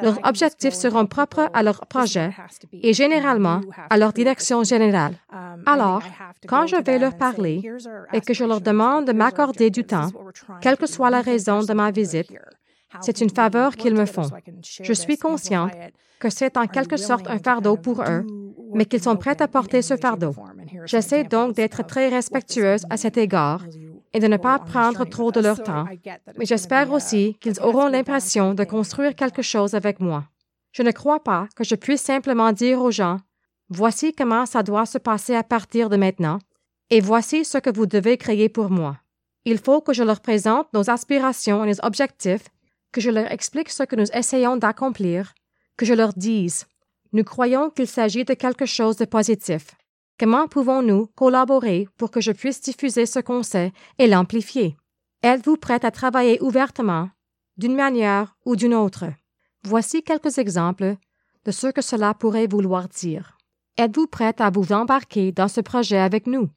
leurs 0.02 0.18
objectifs 0.24 0.74
seront 0.74 1.06
propres 1.06 1.50
à 1.52 1.62
leur 1.62 1.86
projet 1.86 2.30
et 2.72 2.92
généralement 2.92 3.60
à 3.90 3.96
leur 3.96 4.12
direction 4.12 4.62
générale. 4.64 5.14
Alors, 5.66 6.02
quand 6.46 6.66
je 6.66 6.76
vais 6.76 6.98
leur 6.98 7.16
parler 7.16 7.62
et 8.12 8.20
que 8.20 8.34
je 8.34 8.44
leur 8.44 8.60
demande 8.60 9.06
de 9.06 9.12
m'accorder 9.12 9.70
du 9.70 9.84
temps, 9.84 10.10
quelle 10.60 10.76
que 10.76 10.86
soit 10.86 11.10
la 11.10 11.20
raison 11.20 11.62
de 11.62 11.72
ma 11.72 11.90
visite, 11.90 12.32
c'est 13.00 13.20
une 13.20 13.30
faveur 13.30 13.76
qu'ils 13.76 13.94
me 13.94 14.06
font. 14.06 14.30
Je 14.82 14.92
suis 14.92 15.18
consciente 15.18 15.72
que 16.18 16.30
c'est 16.30 16.56
en 16.56 16.66
quelque 16.66 16.96
sorte 16.96 17.28
un 17.28 17.38
fardeau 17.38 17.76
pour 17.76 18.02
eux, 18.02 18.24
mais 18.74 18.86
qu'ils 18.86 19.02
sont 19.02 19.16
prêts 19.16 19.40
à 19.40 19.48
porter 19.48 19.82
ce 19.82 19.96
fardeau. 19.96 20.34
J'essaie 20.84 21.24
donc 21.24 21.54
d'être 21.54 21.86
très 21.86 22.08
respectueuse 22.08 22.84
à 22.90 22.96
cet 22.96 23.16
égard 23.16 23.62
et 24.12 24.20
de 24.20 24.26
ne 24.26 24.36
pas 24.36 24.58
prendre 24.58 25.04
trop 25.04 25.30
de 25.32 25.40
leur 25.40 25.62
temps, 25.62 25.84
mais 26.36 26.46
j'espère 26.46 26.92
aussi 26.92 27.36
qu'ils 27.40 27.60
auront 27.60 27.88
l'impression 27.88 28.54
de 28.54 28.64
construire 28.64 29.14
quelque 29.14 29.42
chose 29.42 29.74
avec 29.74 30.00
moi. 30.00 30.24
Je 30.72 30.82
ne 30.82 30.90
crois 30.90 31.22
pas 31.22 31.48
que 31.56 31.64
je 31.64 31.74
puisse 31.74 32.02
simplement 32.02 32.52
dire 32.52 32.80
aux 32.80 32.90
gens, 32.90 33.18
voici 33.68 34.12
comment 34.14 34.46
ça 34.46 34.62
doit 34.62 34.86
se 34.86 34.98
passer 34.98 35.34
à 35.34 35.42
partir 35.42 35.88
de 35.88 35.96
maintenant, 35.96 36.38
et 36.90 37.00
voici 37.00 37.44
ce 37.44 37.58
que 37.58 37.70
vous 37.70 37.86
devez 37.86 38.16
créer 38.16 38.48
pour 38.48 38.70
moi. 38.70 38.96
Il 39.44 39.58
faut 39.58 39.80
que 39.80 39.92
je 39.92 40.02
leur 40.02 40.20
présente 40.20 40.72
nos 40.72 40.90
aspirations 40.90 41.64
et 41.64 41.68
nos 41.68 41.84
objectifs, 41.86 42.48
que 42.92 43.00
je 43.00 43.10
leur 43.10 43.30
explique 43.30 43.70
ce 43.70 43.82
que 43.82 43.96
nous 43.96 44.10
essayons 44.12 44.56
d'accomplir, 44.56 45.34
que 45.76 45.84
je 45.84 45.94
leur 45.94 46.12
dise, 46.14 46.66
nous 47.12 47.24
croyons 47.24 47.70
qu'il 47.70 47.86
s'agit 47.86 48.24
de 48.24 48.34
quelque 48.34 48.66
chose 48.66 48.96
de 48.96 49.04
positif. 49.04 49.68
Comment 50.18 50.48
pouvons-nous 50.48 51.06
collaborer 51.14 51.86
pour 51.96 52.10
que 52.10 52.20
je 52.20 52.32
puisse 52.32 52.60
diffuser 52.60 53.06
ce 53.06 53.20
qu'on 53.20 53.44
sait 53.44 53.72
et 53.98 54.08
l'amplifier? 54.08 54.76
Êtes-vous 55.22 55.56
prête 55.56 55.84
à 55.84 55.92
travailler 55.92 56.42
ouvertement, 56.42 57.08
d'une 57.56 57.76
manière 57.76 58.36
ou 58.44 58.56
d'une 58.56 58.74
autre? 58.74 59.04
Voici 59.62 60.02
quelques 60.02 60.38
exemples 60.38 60.96
de 61.44 61.52
ce 61.52 61.68
que 61.68 61.82
cela 61.82 62.14
pourrait 62.14 62.48
vouloir 62.48 62.88
dire. 62.88 63.38
Êtes-vous 63.76 64.08
prête 64.08 64.40
à 64.40 64.50
vous 64.50 64.72
embarquer 64.72 65.30
dans 65.30 65.46
ce 65.46 65.60
projet 65.60 65.98
avec 65.98 66.26
nous? 66.26 66.48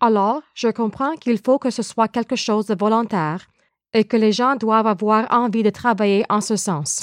Alors, 0.00 0.40
je 0.54 0.68
comprends 0.68 1.14
qu'il 1.16 1.38
faut 1.44 1.58
que 1.58 1.68
ce 1.68 1.82
soit 1.82 2.08
quelque 2.08 2.36
chose 2.36 2.64
de 2.64 2.74
volontaire 2.74 3.48
et 3.92 4.04
que 4.04 4.16
les 4.16 4.32
gens 4.32 4.56
doivent 4.56 4.86
avoir 4.86 5.26
envie 5.30 5.62
de 5.62 5.70
travailler 5.70 6.24
en 6.28 6.40
ce 6.40 6.56
sens. 6.56 7.00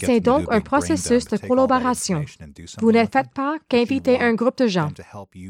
C'est 0.00 0.20
donc 0.20 0.44
un 0.50 0.60
processus 0.60 1.24
de 1.26 1.36
collaboration. 1.36 2.24
Vous 2.80 2.92
ne 2.92 3.04
faites 3.04 3.30
pas 3.34 3.56
qu'inviter 3.68 4.20
un 4.20 4.34
groupe 4.34 4.58
de 4.58 4.66
gens, 4.66 4.88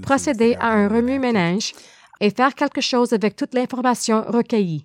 procéder 0.02 0.56
à 0.60 0.72
un 0.72 0.88
remue-ménage 0.88 1.72
et 2.20 2.30
faire 2.30 2.54
quelque 2.54 2.80
chose 2.80 3.12
avec 3.12 3.34
toute 3.36 3.54
l'information 3.54 4.22
recueillie. 4.28 4.84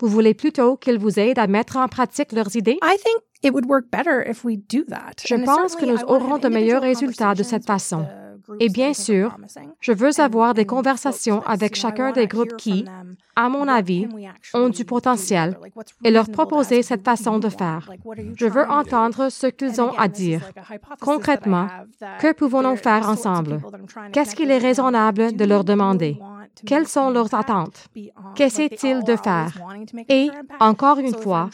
Vous 0.00 0.08
voulez 0.08 0.34
plutôt 0.34 0.76
qu'ils 0.76 0.98
vous 0.98 1.18
aident 1.18 1.38
à 1.38 1.46
mettre 1.46 1.78
en 1.78 1.88
pratique 1.88 2.32
leurs 2.32 2.54
idées? 2.54 2.78
Je 5.24 5.44
pense 5.44 5.76
que 5.76 5.84
nous 5.84 5.98
aurons 6.06 6.38
de 6.38 6.48
meilleurs 6.48 6.82
résultats 6.82 7.34
de 7.34 7.42
cette 7.42 7.66
façon. 7.66 8.06
Et 8.60 8.68
bien 8.68 8.94
sûr, 8.94 9.36
je 9.80 9.92
veux 9.92 10.20
avoir 10.20 10.54
des 10.54 10.64
conversations 10.66 11.42
avec 11.46 11.74
chacun 11.74 12.12
des 12.12 12.26
groupes 12.26 12.56
qui, 12.56 12.84
à 13.34 13.48
mon 13.48 13.66
avis, 13.68 14.08
ont 14.54 14.68
du 14.68 14.84
potentiel 14.84 15.58
et 16.04 16.10
leur 16.10 16.28
proposer 16.30 16.82
cette 16.82 17.04
façon 17.04 17.38
de 17.38 17.48
faire. 17.48 17.90
Je 18.36 18.46
veux 18.46 18.68
entendre 18.68 19.28
ce 19.30 19.46
qu'ils 19.46 19.80
ont 19.80 19.92
à 19.98 20.08
dire. 20.08 20.42
Concrètement, 21.00 21.66
que 22.20 22.32
pouvons-nous 22.32 22.76
faire 22.76 23.08
ensemble? 23.08 23.60
Qu'est-ce 24.12 24.34
qu'il 24.34 24.50
est 24.50 24.58
raisonnable 24.58 25.34
de 25.36 25.44
leur 25.44 25.64
demander? 25.64 26.18
Quelles 26.64 26.86
sont 26.86 27.10
leurs 27.10 27.34
attentes? 27.34 27.88
Qu'essaient-ils 28.34 29.02
de 29.04 29.16
faire? 29.16 29.52
Et, 30.08 30.30
encore 30.60 30.98
une 30.98 31.14
fois, 31.14 31.50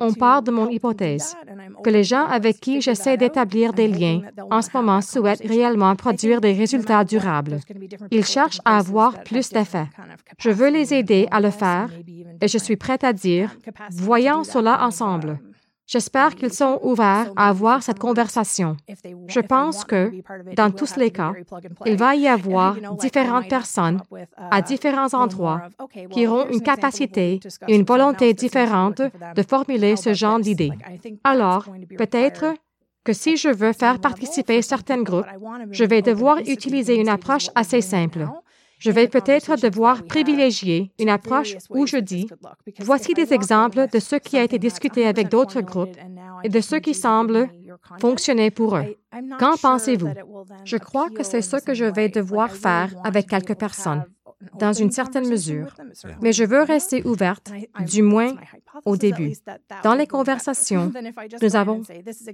on 0.00 0.12
part 0.14 0.42
de 0.42 0.50
mon 0.50 0.68
hypothèse, 0.68 1.36
que 1.84 1.90
les 1.90 2.04
gens 2.04 2.26
avec 2.26 2.60
qui 2.60 2.80
j'essaie 2.80 3.16
d'établir 3.16 3.72
des 3.72 3.88
liens 3.88 4.22
en 4.50 4.62
ce 4.62 4.70
moment 4.74 5.00
souhaitent 5.00 5.46
réellement 5.46 5.94
produire 5.96 6.40
des 6.40 6.52
résultats 6.52 7.04
durables. 7.04 7.60
Ils 8.10 8.24
cherchent 8.24 8.60
à 8.64 8.78
avoir 8.78 9.22
plus 9.24 9.50
d'effets. 9.50 9.88
Je 10.38 10.50
veux 10.50 10.70
les 10.70 10.94
aider 10.94 11.28
à 11.30 11.40
le 11.40 11.50
faire 11.50 11.90
et 12.40 12.48
je 12.48 12.58
suis 12.58 12.76
prête 12.76 13.04
à 13.04 13.12
dire, 13.12 13.54
voyons 13.90 14.44
cela 14.44 14.84
ensemble. 14.84 15.38
J'espère 15.86 16.34
qu'ils 16.34 16.52
sont 16.52 16.80
ouverts 16.82 17.30
à 17.36 17.48
avoir 17.48 17.82
cette 17.82 17.98
conversation. 17.98 18.76
Je 19.28 19.40
pense 19.40 19.84
que, 19.84 20.10
dans 20.54 20.70
tous 20.72 20.96
les 20.96 21.10
cas, 21.12 21.32
il 21.84 21.96
va 21.96 22.16
y 22.16 22.26
avoir 22.26 22.76
différentes 22.98 23.48
personnes 23.48 24.02
à 24.36 24.62
différents 24.62 25.14
endroits 25.14 25.68
qui 26.10 26.26
auront 26.26 26.48
une 26.48 26.60
capacité 26.60 27.40
et 27.68 27.76
une 27.76 27.84
volonté 27.84 28.34
différente 28.34 29.00
de 29.00 29.42
formuler 29.42 29.96
ce 29.96 30.12
genre 30.12 30.40
d'idées. 30.40 30.72
Alors, 31.22 31.66
peut-être 31.96 32.54
que 33.04 33.12
si 33.12 33.36
je 33.36 33.48
veux 33.48 33.72
faire 33.72 34.00
participer 34.00 34.62
certains 34.62 35.02
groupes, 35.02 35.26
je 35.70 35.84
vais 35.84 36.02
devoir 36.02 36.38
utiliser 36.38 36.96
une 36.96 37.08
approche 37.08 37.48
assez 37.54 37.80
simple. 37.80 38.26
Je 38.78 38.90
vais 38.90 39.08
peut-être 39.08 39.56
devoir 39.56 40.04
privilégier 40.04 40.92
une 40.98 41.08
approche 41.08 41.56
où 41.70 41.86
je 41.86 41.96
dis, 41.96 42.28
voici 42.80 43.14
des 43.14 43.32
exemples 43.32 43.86
de 43.92 43.98
ce 43.98 44.16
qui 44.16 44.36
a 44.36 44.42
été 44.42 44.58
discuté 44.58 45.06
avec 45.06 45.28
d'autres 45.28 45.60
groupes 45.60 45.96
et 46.44 46.48
de 46.48 46.60
ce 46.60 46.76
qui 46.76 46.94
semble 46.94 47.48
fonctionner 48.00 48.50
pour 48.50 48.76
eux. 48.76 48.96
Qu'en 49.38 49.56
pensez-vous? 49.56 50.12
Je 50.64 50.76
crois 50.76 51.08
que 51.10 51.22
c'est 51.22 51.42
ce 51.42 51.56
que 51.56 51.74
je 51.74 51.84
vais 51.84 52.08
devoir 52.08 52.50
faire 52.50 52.94
avec 53.04 53.28
quelques 53.28 53.54
personnes 53.56 54.04
dans 54.58 54.72
une 54.72 54.90
certaine 54.90 55.28
mesure, 55.28 55.74
mais 56.20 56.32
je 56.32 56.44
veux 56.44 56.62
rester 56.62 57.06
ouverte, 57.06 57.50
du 57.86 58.02
moins 58.02 58.34
au 58.84 58.96
début, 58.96 59.32
dans 59.82 59.94
les 59.94 60.06
conversations 60.06 60.92
nous 61.42 61.56
avons 61.56 61.80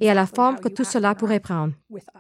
et 0.01 0.11
à 0.11 0.15
la 0.15 0.27
forme 0.27 0.59
que 0.59 0.69
tout 0.69 0.85
cela 0.85 1.15
pourrait 1.15 1.41
prendre. 1.41 1.75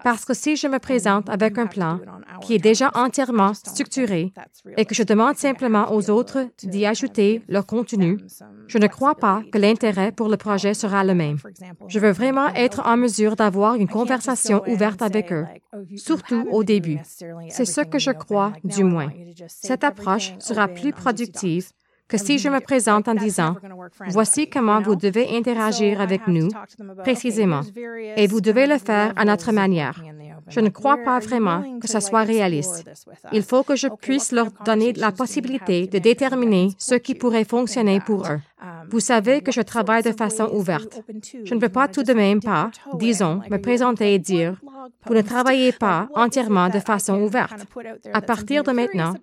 Parce 0.04 0.24
que 0.24 0.34
si 0.34 0.56
je 0.56 0.68
me 0.68 0.78
présente 0.78 1.28
avec 1.28 1.58
un 1.58 1.66
plan 1.66 1.98
qui 2.42 2.54
est 2.54 2.58
déjà 2.58 2.90
entièrement 2.94 3.54
structuré 3.54 4.32
et 4.76 4.84
que 4.84 4.94
je 4.94 5.02
demande 5.02 5.36
simplement 5.36 5.92
aux 5.92 6.10
autres 6.10 6.46
d'y 6.62 6.86
ajouter 6.86 7.42
leur 7.48 7.66
contenu, 7.66 8.18
je 8.68 8.78
ne 8.78 8.86
crois 8.86 9.16
pas 9.16 9.42
que 9.52 9.58
l'intérêt 9.58 10.12
pour 10.12 10.28
le 10.28 10.36
projet 10.36 10.74
sera 10.74 11.02
le 11.04 11.14
même. 11.14 11.38
Je 11.88 11.98
veux 11.98 12.12
vraiment 12.12 12.48
être 12.54 12.82
en 12.86 12.96
mesure 12.96 13.36
d'avoir 13.36 13.74
une 13.74 13.88
conversation 13.88 14.62
ouverte 14.68 15.02
avec 15.02 15.32
eux, 15.32 15.46
surtout 15.96 16.46
au 16.50 16.62
début. 16.62 16.98
C'est 17.48 17.64
ce 17.64 17.80
que 17.80 17.98
je 17.98 18.10
crois, 18.12 18.52
du 18.64 18.84
moins. 18.84 19.10
Cette 19.72 19.84
approche 19.84 20.34
sera 20.38 20.68
plus 20.68 20.92
productive 20.92 21.70
que 22.06 22.18
si 22.18 22.36
je 22.38 22.50
me 22.50 22.60
présente 22.60 23.08
en 23.08 23.14
disant, 23.14 23.56
voici 24.08 24.50
comment 24.50 24.82
vous 24.82 24.96
devez 24.96 25.34
interagir 25.34 25.98
avec 25.98 26.28
nous 26.28 26.50
précisément, 26.98 27.62
et 28.16 28.26
vous 28.26 28.42
devez 28.42 28.66
le 28.66 28.76
faire 28.76 29.14
à 29.16 29.24
notre 29.24 29.50
manière. 29.50 29.96
Je 30.48 30.60
ne 30.60 30.68
crois 30.68 30.98
pas 30.98 31.20
vraiment 31.20 31.78
que 31.80 31.88
ce 31.88 32.00
soit 32.00 32.24
réaliste. 32.24 32.84
Il 33.32 33.42
faut 33.42 33.62
que 33.62 33.76
je 33.76 33.88
puisse 33.88 34.30
leur 34.30 34.50
donner 34.66 34.92
la 34.92 35.10
possibilité 35.10 35.86
de 35.86 35.98
déterminer 35.98 36.72
ce 36.76 36.96
qui 36.96 37.14
pourrait 37.14 37.46
fonctionner 37.46 37.98
pour 38.00 38.26
eux. 38.26 38.40
Vous 38.90 39.00
savez 39.00 39.40
que 39.40 39.52
je 39.52 39.60
travaille 39.60 40.02
de 40.02 40.12
façon 40.12 40.48
ouverte. 40.52 41.02
Je 41.44 41.54
ne 41.54 41.60
veux 41.60 41.68
pas 41.68 41.88
tout 41.88 42.02
de 42.02 42.12
même 42.12 42.40
pas, 42.40 42.70
disons, 42.94 43.40
me 43.50 43.58
présenter 43.58 44.14
et 44.14 44.18
dire, 44.18 44.60
vous 45.06 45.14
ne 45.14 45.22
travaillez 45.22 45.72
pas 45.72 46.08
entièrement 46.14 46.68
de 46.68 46.80
façon 46.80 47.20
ouverte. 47.20 47.66
À 48.12 48.20
partir 48.20 48.62
de 48.62 48.72
maintenant, 48.72 49.14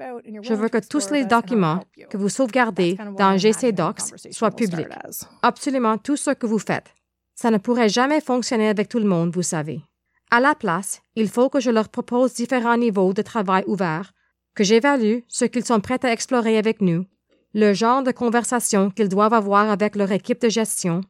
je 0.41 0.53
veux 0.53 0.69
que 0.69 0.85
tous 0.87 1.11
les 1.11 1.25
documents 1.25 1.83
que 2.09 2.17
vous 2.17 2.29
sauvegardez 2.29 2.97
dans 3.17 3.37
GC 3.37 3.71
Docs 3.71 4.01
soient 4.31 4.51
publics. 4.51 4.87
Absolument 5.41 5.97
tout 5.97 6.17
ce 6.17 6.31
que 6.31 6.47
vous 6.47 6.59
faites. 6.59 6.93
Ça 7.35 7.51
ne 7.51 7.57
pourrait 7.57 7.89
jamais 7.89 8.21
fonctionner 8.21 8.67
avec 8.67 8.89
tout 8.89 8.99
le 8.99 9.05
monde, 9.05 9.33
vous 9.33 9.43
savez. 9.43 9.81
À 10.31 10.39
la 10.39 10.55
place, 10.55 11.01
il 11.15 11.27
faut 11.27 11.49
que 11.49 11.59
je 11.59 11.71
leur 11.71 11.89
propose 11.89 12.33
différents 12.33 12.77
niveaux 12.77 13.13
de 13.13 13.21
travail 13.21 13.63
ouverts, 13.65 14.13
que 14.55 14.63
j'évalue 14.63 15.19
ce 15.27 15.45
qu'ils 15.45 15.65
sont 15.65 15.79
prêts 15.79 16.03
à 16.03 16.11
explorer 16.11 16.57
avec 16.57 16.81
nous, 16.81 17.05
le 17.53 17.73
genre 17.73 18.03
de 18.03 18.11
conversation 18.11 18.89
qu'ils 18.89 19.09
doivent 19.09 19.33
avoir 19.33 19.69
avec 19.69 19.95
leur 19.95 20.11
équipe 20.11 20.41
de 20.41 20.49
gestion, 20.49 21.01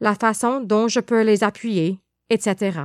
la 0.00 0.14
façon 0.14 0.60
dont 0.60 0.88
je 0.88 1.00
peux 1.00 1.22
les 1.22 1.42
appuyer, 1.42 1.98
etc. 2.30 2.80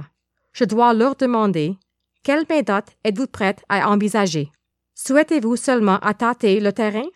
Je 0.53 0.63
dois 0.63 0.93
leur 0.93 1.15
demander 1.15 1.77
quelle 2.23 2.45
méthode 2.49 2.85
êtes-vous 3.03 3.27
prête 3.27 3.63
à 3.67 3.89
envisager? 3.89 4.51
Souhaitez-vous 4.93 5.55
seulement 5.55 5.99
tâter 6.17 6.59
le 6.59 6.71
terrain? 6.71 7.07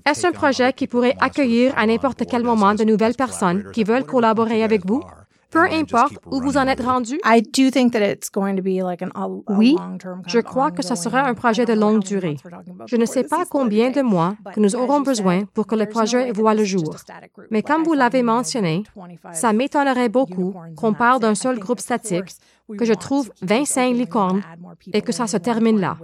est-ce 0.04 0.26
un 0.26 0.32
projet 0.32 0.72
qui 0.72 0.86
pourrait 0.86 1.16
accueillir 1.20 1.72
à 1.76 1.86
n'importe 1.86 2.24
quel 2.28 2.42
moment 2.44 2.74
de 2.74 2.84
nouvelles 2.84 3.14
personnes 3.14 3.70
qui 3.72 3.84
veulent 3.84 4.04
collaborer 4.04 4.62
avec 4.62 4.86
vous? 4.86 5.02
Peu 5.54 5.70
importe 5.70 6.18
où 6.26 6.40
vous 6.40 6.56
en 6.56 6.66
êtes 6.66 6.82
rendu? 6.82 7.20
I 7.24 7.40
do 7.40 7.70
think 7.70 7.92
that 7.92 8.00
it's 8.00 8.28
going 8.28 8.56
to 8.56 8.62
be 8.62 8.82
like 8.82 9.02
an, 9.02 9.10
a, 9.14 9.26
a 9.26 9.56
Oui, 9.56 9.76
je 10.26 10.40
crois 10.40 10.72
que 10.72 10.82
ce 10.82 10.96
sera 10.96 11.20
un 11.22 11.34
projet 11.34 11.64
de 11.64 11.72
longue 11.72 12.02
durée. 12.02 12.36
Je 12.86 12.96
ne 12.96 13.06
sais 13.06 13.22
pas 13.22 13.44
combien 13.48 13.90
de 13.90 14.02
mois 14.02 14.34
que 14.52 14.58
nous 14.58 14.74
aurons 14.74 15.00
besoin 15.00 15.44
pour 15.54 15.68
que 15.68 15.76
le 15.76 15.86
projet 15.86 16.32
voie 16.32 16.54
le 16.54 16.64
jour. 16.64 16.96
Mais 17.52 17.62
comme 17.62 17.84
vous 17.84 17.94
l'avez 17.94 18.24
mentionné, 18.24 18.82
25 18.96 19.34
ça 19.34 19.52
m'étonnerait 19.52 20.08
beaucoup 20.08 20.52
qu'on 20.76 20.92
parle 20.92 21.20
d'un 21.20 21.36
seul 21.36 21.60
groupe 21.60 21.80
statique, 21.80 22.34
que 22.78 22.84
je 22.84 22.94
trouve 22.94 23.28
keep 23.28 23.42
it 23.42 23.48
25 23.48 23.80
open, 23.80 23.98
we 23.98 24.08
wanna 24.14 24.32
licornes 24.32 24.42
et 24.92 25.02
que 25.02 25.12
ça 25.12 25.26
se 25.26 25.36
termine 25.36 25.80
là. 25.80 25.96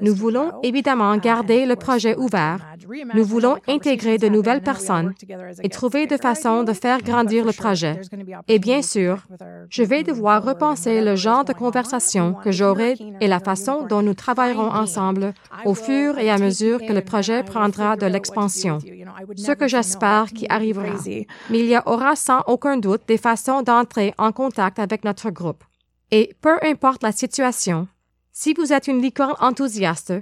Nous 0.00 0.14
voulons 0.14 0.52
évidemment 0.62 1.16
garder 1.16 1.66
le 1.66 1.76
projet 1.76 2.16
ouvert. 2.16 2.58
Nous 3.14 3.24
voulons 3.24 3.56
intégrer 3.68 4.18
de 4.18 4.28
nouvelles 4.28 4.62
personnes 4.62 5.14
et 5.62 5.68
trouver 5.68 6.06
de 6.06 6.16
façons 6.16 6.64
de 6.64 6.72
faire 6.72 7.02
grandir 7.02 7.44
le 7.44 7.52
projet. 7.52 8.00
Et 8.48 8.58
bien 8.58 8.82
sûr, 8.82 9.18
je 9.70 9.82
vais 9.82 10.02
devoir 10.02 10.44
repenser 10.44 11.00
le 11.00 11.16
genre 11.16 11.44
de 11.44 11.52
conversation 11.52 12.34
que 12.34 12.50
j'aurai 12.50 12.96
et 13.20 13.28
la 13.28 13.40
façon 13.40 13.86
dont 13.86 14.02
nous 14.02 14.14
travaillerons 14.14 14.70
ensemble 14.70 15.34
au 15.64 15.74
fur 15.74 16.18
et 16.18 16.30
à 16.30 16.38
mesure 16.38 16.80
que 16.80 16.92
le 16.92 17.02
projet 17.02 17.42
prendra 17.42 17.96
de 17.96 18.06
l'expansion. 18.06 18.78
Ce 19.36 19.52
que 19.52 19.68
j'espère 19.68 20.26
qui 20.26 20.46
arrivera. 20.48 20.78
Mais 21.50 21.58
il 21.60 21.66
y 21.66 21.78
aura 21.86 22.16
sans 22.16 22.40
aucun 22.46 22.76
doute 22.76 23.02
des 23.06 23.18
façons 23.18 23.62
d'entrer 23.62 24.14
en 24.18 24.32
contact 24.32 24.78
avec 24.78 25.04
notre 25.04 25.30
groupe. 25.30 25.64
Et 26.10 26.34
peu 26.40 26.56
importe 26.62 27.02
la 27.02 27.12
situation, 27.12 27.86
si 28.32 28.54
vous 28.54 28.72
êtes 28.72 28.88
une 28.88 29.02
licorne 29.02 29.34
enthousiaste, 29.40 30.14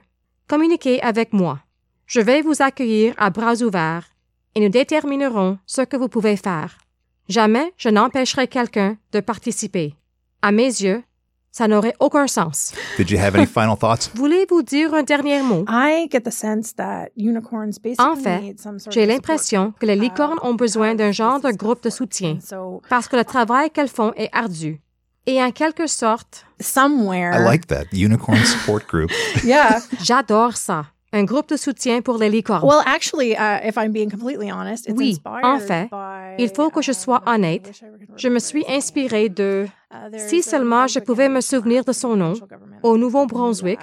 communiquez 0.48 1.00
avec 1.00 1.32
moi. 1.32 1.60
Je 2.06 2.20
vais 2.20 2.42
vous 2.42 2.60
accueillir 2.60 3.14
à 3.18 3.30
bras 3.30 3.62
ouverts 3.62 4.08
et 4.56 4.60
nous 4.60 4.68
déterminerons 4.68 5.58
ce 5.64 5.82
que 5.82 5.96
vous 5.96 6.08
pouvez 6.08 6.36
faire. 6.36 6.78
Jamais 7.28 7.72
je 7.76 7.88
n'empêcherai 7.88 8.48
quelqu'un 8.48 8.96
de 9.12 9.20
participer. 9.20 9.94
À 10.42 10.50
mes 10.50 10.64
yeux, 10.66 11.02
ça 11.52 11.68
n'aurait 11.68 11.94
aucun 12.00 12.26
sens. 12.26 12.74
Did 12.98 13.10
you 13.10 13.18
have 13.18 13.36
any 13.36 13.46
final 13.46 13.76
thoughts? 13.78 14.10
Voulez-vous 14.14 14.62
dire 14.62 14.92
un 14.92 15.04
dernier 15.04 15.42
mot? 15.42 15.64
I 15.68 16.08
get 16.10 16.22
the 16.22 16.32
sense 16.32 16.74
that 16.74 17.10
unicorns 17.16 17.78
basically 17.78 18.10
En 18.10 18.16
fait, 18.16 18.40
need 18.40 18.60
some 18.60 18.78
sort 18.78 18.92
j'ai 18.92 19.04
of 19.04 19.08
l'impression 19.08 19.72
que 19.78 19.86
les 19.86 19.96
licornes 19.96 20.38
uh, 20.42 20.46
ont 20.46 20.54
besoin 20.54 20.94
d'un 20.96 21.10
because 21.10 21.16
genre 21.16 21.40
de 21.40 21.52
groupe 21.52 21.82
de 21.82 21.90
soutien 21.90 22.38
parce 22.90 23.08
que 23.08 23.16
le 23.16 23.24
travail 23.24 23.70
qu'elles 23.70 23.88
font 23.88 24.12
est 24.16 24.28
ardu. 24.32 24.80
Et 25.26 25.42
en 25.42 25.50
quelque 25.50 25.86
sorte, 25.86 26.46
somewhere, 26.60 27.32
I 27.34 27.42
like 27.42 27.66
that. 27.66 27.86
Unicorn 27.92 28.38
support 28.44 28.86
group. 28.86 29.10
yeah. 29.44 29.80
j'adore 30.02 30.56
ça. 30.56 30.86
Un 31.12 31.24
groupe 31.24 31.48
de 31.48 31.56
soutien 31.56 32.02
pour 32.02 32.18
les 32.18 32.28
licornes. 32.28 32.62
Well, 32.68 32.82
actually, 32.84 33.32
uh, 33.32 33.66
if 33.66 33.76
I'm 33.76 33.92
being 33.92 34.10
completely 34.10 34.50
honest, 34.50 34.86
it's 34.86 34.98
Oui, 34.98 35.12
inspired 35.12 35.44
en 35.44 35.58
fait, 35.58 35.88
by, 35.90 36.42
il 36.42 36.50
faut 36.54 36.68
que 36.70 36.82
je 36.82 36.92
sois 36.92 37.22
um, 37.26 37.32
I 37.32 37.34
honnête. 37.36 37.82
Je 38.16 38.28
me 38.28 38.38
suis 38.38 38.64
inspirée 38.68 39.28
de, 39.28 39.66
Uh, 39.92 40.18
si 40.18 40.42
seulement 40.42 40.88
je 40.88 40.98
pouvais 40.98 41.28
me 41.28 41.40
souvenir 41.40 41.84
de 41.84 41.92
son 41.92 42.16
nom, 42.16 42.34
au 42.82 42.98
Nouveau-Brunswick, 42.98 43.78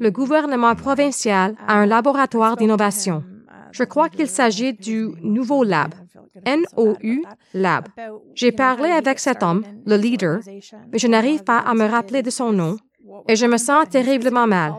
le 0.00 0.10
gouvernement 0.10 0.74
provincial 0.74 1.54
a 1.66 1.74
un 1.74 1.86
laboratoire 1.86 2.56
d'innovation. 2.56 3.22
Je 3.70 3.84
crois 3.84 4.08
qu'il 4.08 4.28
s'agit 4.28 4.72
du 4.72 5.08
Nouveau 5.22 5.62
Lab, 5.62 5.94
N-O-U 6.44 7.24
Lab. 7.54 7.86
J'ai 8.34 8.52
parlé 8.52 8.90
avec 8.90 9.18
cet 9.18 9.42
homme, 9.42 9.64
le 9.86 9.96
leader, 9.96 10.40
mais 10.92 10.98
je 10.98 11.06
n'arrive 11.06 11.44
pas 11.44 11.58
à 11.58 11.74
me 11.74 11.86
rappeler 11.86 12.22
de 12.22 12.30
son 12.30 12.52
nom 12.52 12.76
et 13.28 13.36
je 13.36 13.46
me 13.46 13.56
sens 13.56 13.88
terriblement 13.88 14.46
mal. 14.46 14.74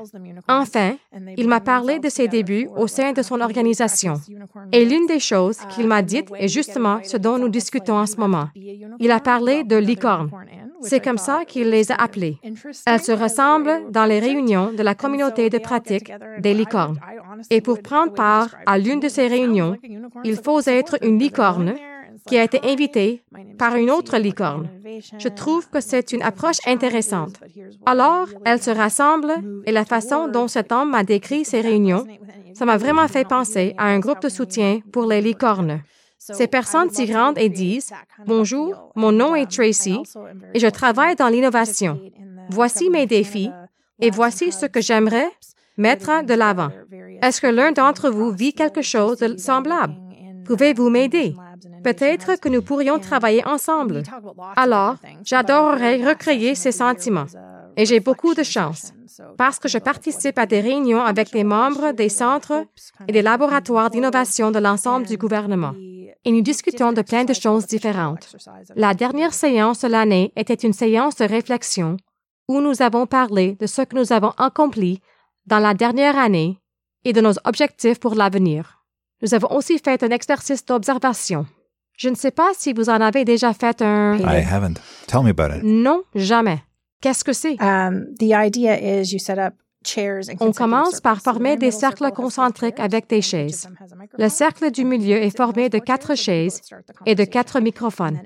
Enfin, 0.47 0.95
il 1.37 1.47
m'a 1.47 1.59
parlé 1.59 1.99
de 1.99 2.09
ses 2.09 2.27
débuts 2.27 2.67
au 2.75 2.87
sein 2.87 3.11
de 3.13 3.21
son 3.21 3.41
organisation. 3.41 4.15
Et 4.71 4.85
l'une 4.85 5.05
des 5.05 5.19
choses 5.19 5.59
qu'il 5.69 5.87
m'a 5.87 6.01
dites 6.01 6.29
est 6.37 6.47
justement 6.47 6.99
ce 7.03 7.17
dont 7.17 7.37
nous 7.37 7.49
discutons 7.49 7.97
en 7.97 8.05
ce 8.05 8.17
moment. 8.17 8.49
Il 8.99 9.11
a 9.11 9.19
parlé 9.19 9.63
de 9.63 9.75
licornes. 9.75 10.31
C'est 10.81 11.03
comme 11.03 11.17
ça 11.17 11.45
qu'il 11.45 11.69
les 11.69 11.91
a 11.91 11.95
appelées. 11.95 12.37
Elles 12.85 13.01
se 13.01 13.11
ressemblent 13.11 13.91
dans 13.91 14.05
les 14.05 14.19
réunions 14.19 14.71
de 14.71 14.83
la 14.83 14.95
communauté 14.95 15.49
de 15.49 15.57
pratique 15.57 16.11
des 16.39 16.53
licornes. 16.53 16.99
Et 17.49 17.61
pour 17.61 17.81
prendre 17.81 18.13
part 18.13 18.49
à 18.65 18.77
l'une 18.77 18.99
de 18.99 19.09
ces 19.09 19.27
réunions, 19.27 19.77
il 20.23 20.35
faut 20.35 20.61
être 20.65 20.97
une 21.01 21.19
licorne 21.19 21.75
qui 22.27 22.37
a 22.37 22.43
été 22.43 22.59
invitée 22.63 23.23
par 23.57 23.75
une 23.75 23.91
autre 23.91 24.17
licorne. 24.17 24.69
Je 25.17 25.27
trouve 25.27 25.69
que 25.69 25.79
c'est 25.79 26.11
une 26.11 26.23
approche 26.23 26.57
intéressante. 26.65 27.39
Alors, 27.85 28.27
elles 28.45 28.61
se 28.61 28.71
rassemblent 28.71 29.63
et 29.65 29.71
la 29.71 29.85
façon 29.85 30.27
dont 30.27 30.47
cet 30.47 30.71
homme 30.71 30.91
m'a 30.91 31.03
décrit 31.03 31.45
ces 31.45 31.61
réunions, 31.61 32.05
ça 32.53 32.65
m'a 32.65 32.77
vraiment 32.77 33.07
fait 33.07 33.27
penser 33.27 33.75
à 33.77 33.87
un 33.87 33.99
groupe 33.99 34.21
de 34.21 34.29
soutien 34.29 34.79
pour 34.91 35.05
les 35.05 35.21
licornes. 35.21 35.81
Ces 36.17 36.47
personnes 36.47 36.89
s'y 36.89 37.13
rendent 37.13 37.37
et 37.37 37.49
disent 37.49 37.91
Bonjour, 38.25 38.91
mon 38.95 39.11
nom 39.11 39.35
est 39.35 39.51
Tracy 39.51 39.99
et 40.53 40.59
je 40.59 40.67
travaille 40.67 41.15
dans 41.15 41.27
l'innovation. 41.27 41.99
Voici 42.49 42.89
mes 42.89 43.05
défis 43.05 43.51
et 43.99 44.09
voici 44.09 44.51
ce 44.51 44.65
que 44.65 44.81
j'aimerais 44.81 45.29
mettre 45.77 46.23
de 46.23 46.33
l'avant. 46.33 46.69
Est-ce 47.21 47.41
que 47.41 47.47
l'un 47.47 47.71
d'entre 47.71 48.09
vous 48.09 48.31
vit 48.31 48.53
quelque 48.53 48.81
chose 48.81 49.17
de 49.17 49.37
semblable? 49.37 49.95
Pouvez-vous 50.45 50.89
m'aider? 50.89 51.35
Peut-être 51.83 52.39
que 52.39 52.49
nous 52.49 52.61
pourrions 52.61 52.99
travailler 52.99 53.45
ensemble. 53.45 54.03
Alors, 54.55 54.95
j'adorerais 55.23 56.05
recréer 56.05 56.55
ces 56.55 56.71
sentiments. 56.71 57.25
Et 57.77 57.85
j'ai 57.85 57.99
beaucoup 57.99 58.33
de 58.33 58.43
chance 58.43 58.93
parce 59.37 59.59
que 59.59 59.67
je 59.67 59.77
participe 59.77 60.39
à 60.39 60.45
des 60.45 60.61
réunions 60.61 61.01
avec 61.01 61.31
des 61.31 61.43
membres 61.43 61.91
des 61.91 62.09
centres 62.09 62.65
et 63.07 63.11
des 63.11 63.21
laboratoires 63.21 63.89
d'innovation 63.89 64.51
de 64.51 64.59
l'ensemble 64.59 65.05
du 65.05 65.17
gouvernement. 65.17 65.73
Et 66.25 66.31
nous 66.31 66.41
discutons 66.41 66.93
de 66.93 67.01
plein 67.01 67.25
de 67.25 67.33
choses 67.33 67.67
différentes. 67.67 68.35
La 68.75 68.93
dernière 68.93 69.33
séance 69.33 69.81
de 69.81 69.87
l'année 69.87 70.31
était 70.35 70.53
une 70.53 70.73
séance 70.73 71.15
de 71.17 71.25
réflexion 71.25 71.97
où 72.47 72.61
nous 72.61 72.81
avons 72.81 73.05
parlé 73.05 73.57
de 73.59 73.67
ce 73.67 73.81
que 73.81 73.95
nous 73.95 74.13
avons 74.13 74.31
accompli 74.37 75.01
dans 75.45 75.59
la 75.59 75.73
dernière 75.73 76.17
année 76.17 76.59
et 77.03 77.13
de 77.13 77.21
nos 77.21 77.33
objectifs 77.43 77.99
pour 77.99 78.15
l'avenir. 78.15 78.83
Nous 79.21 79.33
avons 79.33 79.51
aussi 79.55 79.79
fait 79.79 80.03
un 80.03 80.09
exercice 80.09 80.65
d'observation. 80.65 81.45
Je 81.97 82.09
ne 82.09 82.15
sais 82.15 82.31
pas 82.31 82.49
si 82.57 82.73
vous 82.73 82.89
en 82.89 82.99
avez 82.99 83.23
déjà 83.23 83.53
fait 83.53 83.81
un... 83.81 84.17
I 84.17 84.43
haven't. 84.43 84.75
Tell 85.07 85.23
me 85.23 85.29
about 85.29 85.55
it. 85.55 85.63
Non, 85.63 86.03
jamais. 86.13 86.61
Qu'est-ce 87.01 87.23
que 87.23 87.33
c'est? 87.33 87.55
Um, 87.61 88.07
the 88.19 88.33
idea 88.33 88.77
is 88.77 89.13
you 89.13 89.19
set 89.19 89.37
up 89.37 89.53
On 90.39 90.51
commence 90.51 90.99
par 90.99 91.21
former 91.21 91.57
des 91.57 91.71
cercles 91.71 92.11
concentriques 92.11 92.77
chairs, 92.77 92.85
avec 92.85 93.07
des 93.07 93.21
chaises. 93.21 93.67
Le 94.17 94.29
cercle 94.29 94.71
du 94.71 94.83
milieu 94.83 95.17
est 95.17 95.35
formé 95.35 95.69
de 95.69 95.79
quatre 95.79 96.15
chaises 96.15 96.61
et 97.05 97.15
de 97.15 97.23
quatre 97.23 97.59
microphones. 97.59 98.19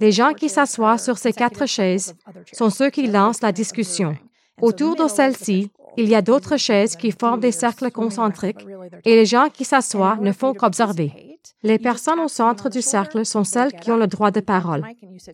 Les 0.00 0.12
gens 0.12 0.32
qui 0.34 0.48
s'assoient 0.48 0.98
sur 0.98 1.18
ces 1.18 1.32
quatre 1.32 1.66
chaises 1.66 2.14
sont 2.52 2.70
ceux 2.70 2.90
qui 2.90 3.06
lancent 3.06 3.42
la 3.42 3.52
discussion. 3.52 4.16
Autour 4.62 4.96
de 4.96 5.06
celle-ci, 5.06 5.70
il 5.98 6.08
y 6.08 6.14
a 6.14 6.22
d'autres 6.22 6.56
chaises 6.56 6.96
qui 6.96 7.10
forment 7.10 7.40
des 7.40 7.52
cercles 7.52 7.90
concentriques 7.90 8.66
et 9.04 9.14
les 9.14 9.26
gens 9.26 9.48
qui 9.52 9.64
s'assoient 9.64 10.16
ne 10.20 10.32
font 10.32 10.54
qu'observer. 10.54 11.35
Les 11.62 11.78
personnes 11.78 12.20
au 12.20 12.28
centre 12.28 12.68
du 12.68 12.82
cercle 12.82 13.24
sont 13.24 13.44
celles 13.44 13.72
qui 13.72 13.90
ont 13.90 13.96
le 13.96 14.06
droit 14.06 14.30
de 14.30 14.40
parole. 14.40 14.84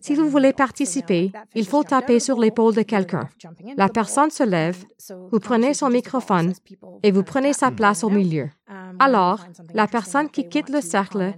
Si 0.01 0.15
vous 0.15 0.29
voulez 0.29 0.53
participer, 0.53 1.31
il 1.55 1.65
faut 1.65 1.83
taper 1.83 2.19
sur 2.19 2.39
l'épaule 2.39 2.75
de 2.75 2.81
quelqu'un. 2.81 3.27
La 3.77 3.89
personne 3.89 4.29
se 4.29 4.43
lève, 4.43 4.83
vous 5.31 5.39
prenez 5.39 5.73
son 5.73 5.89
microphone 5.89 6.53
et 7.03 7.11
vous 7.11 7.23
prenez 7.23 7.53
sa 7.53 7.71
place 7.71 8.03
au 8.03 8.09
milieu. 8.09 8.49
Alors, 8.99 9.45
la 9.73 9.87
personne 9.87 10.29
qui 10.29 10.47
quitte 10.47 10.69
le 10.69 10.81
cercle 10.81 11.33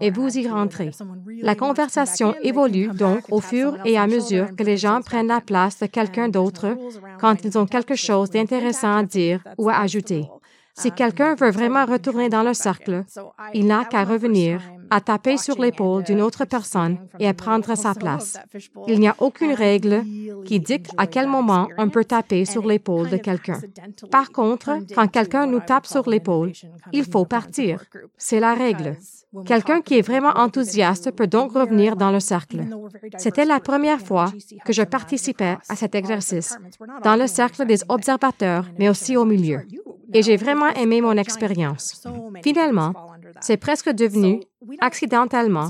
et 0.00 0.10
vous 0.10 0.38
y 0.38 0.48
rentrez. 0.48 0.90
La 1.42 1.54
conversation 1.54 2.34
évolue 2.42 2.88
donc 2.88 3.24
au 3.30 3.40
fur 3.40 3.76
et 3.84 3.98
à 3.98 4.06
mesure 4.06 4.54
que 4.56 4.62
les 4.62 4.76
gens 4.76 5.00
prennent 5.02 5.28
la 5.28 5.40
place 5.40 5.80
de 5.80 5.86
quelqu'un 5.86 6.28
d'autre 6.28 6.76
quand 7.20 7.44
ils 7.44 7.58
ont 7.58 7.66
quelque 7.66 7.94
chose 7.94 8.30
d'intéressant 8.30 8.96
à 8.96 9.02
dire 9.02 9.42
ou 9.58 9.68
à 9.68 9.78
ajouter. 9.78 10.28
Si 10.76 10.92
quelqu'un 10.92 11.34
veut 11.34 11.50
vraiment 11.50 11.84
retourner 11.84 12.28
dans 12.28 12.42
le 12.42 12.54
cercle, 12.54 13.04
il 13.54 13.66
n'a 13.66 13.84
qu'à 13.84 14.04
revenir, 14.04 14.60
à 14.90 15.00
taper 15.00 15.36
sur 15.36 15.60
l'épaule 15.60 16.02
d'une 16.02 16.20
autre 16.20 16.44
personne 16.44 16.98
et 17.18 17.28
à 17.28 17.34
prendre 17.34 17.74
sa 17.74 17.94
place. 17.94 18.38
Il 18.88 19.00
n'y 19.00 19.08
a 19.08 19.16
aucune 19.18 19.52
règle 19.52 20.02
qui 20.44 20.60
dicte 20.60 20.90
à 20.96 21.06
quel 21.06 21.26
moment 21.28 21.68
on 21.78 21.88
peut 21.88 22.04
taper 22.04 22.44
sur 22.44 22.66
l'épaule 22.66 23.08
de 23.08 23.16
quelqu'un. 23.16 23.60
Par 24.10 24.30
contre, 24.30 24.78
quand 24.94 25.08
quelqu'un 25.08 25.46
nous 25.46 25.60
tape 25.60 25.86
sur 25.86 26.08
l'épaule, 26.08 26.52
il 26.92 27.04
faut 27.04 27.24
partir. 27.24 27.84
C'est 28.16 28.40
la 28.40 28.54
règle. 28.54 28.96
Quelqu'un 29.46 29.80
qui 29.80 29.96
est 29.96 30.02
vraiment 30.02 30.32
enthousiaste 30.36 31.12
peut 31.12 31.28
donc 31.28 31.52
revenir 31.52 31.94
dans 31.94 32.10
le 32.10 32.18
cercle. 32.18 32.64
C'était 33.16 33.44
la 33.44 33.60
première 33.60 34.00
fois 34.00 34.32
que 34.64 34.72
je 34.72 34.82
participais 34.82 35.56
à 35.68 35.76
cet 35.76 35.94
exercice, 35.94 36.58
dans 37.04 37.16
le 37.16 37.28
cercle 37.28 37.64
des 37.64 37.80
observateurs, 37.88 38.66
mais 38.78 38.88
aussi 38.88 39.16
au 39.16 39.24
milieu. 39.24 39.60
Et 40.12 40.22
j'ai 40.22 40.36
vraiment 40.36 40.70
aimé 40.70 41.00
mon 41.00 41.16
expérience. 41.16 42.02
Finalement, 42.42 42.92
c'est 43.40 43.56
presque 43.56 43.90
devenu, 43.90 44.40
accidentellement, 44.80 45.68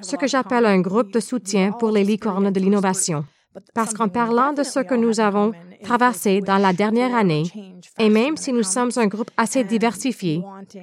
ce 0.00 0.16
que 0.16 0.26
j'appelle 0.26 0.66
un 0.66 0.80
groupe 0.80 1.12
de 1.12 1.20
soutien 1.20 1.72
pour 1.72 1.90
les 1.90 2.04
licornes 2.04 2.50
de 2.50 2.60
l'innovation. 2.60 3.24
Parce 3.74 3.92
qu'en 3.92 4.08
parlant 4.08 4.52
de 4.52 4.62
ce 4.62 4.80
que 4.80 4.94
nous 4.94 5.20
avons 5.20 5.52
traversé 5.82 6.40
dans 6.40 6.56
la 6.56 6.72
dernière 6.72 7.14
année, 7.14 7.44
et 7.98 8.08
même 8.08 8.36
si 8.36 8.52
nous 8.52 8.62
sommes 8.62 8.90
un 8.96 9.06
groupe 9.06 9.30
assez 9.36 9.62
diversifié, 9.64 10.42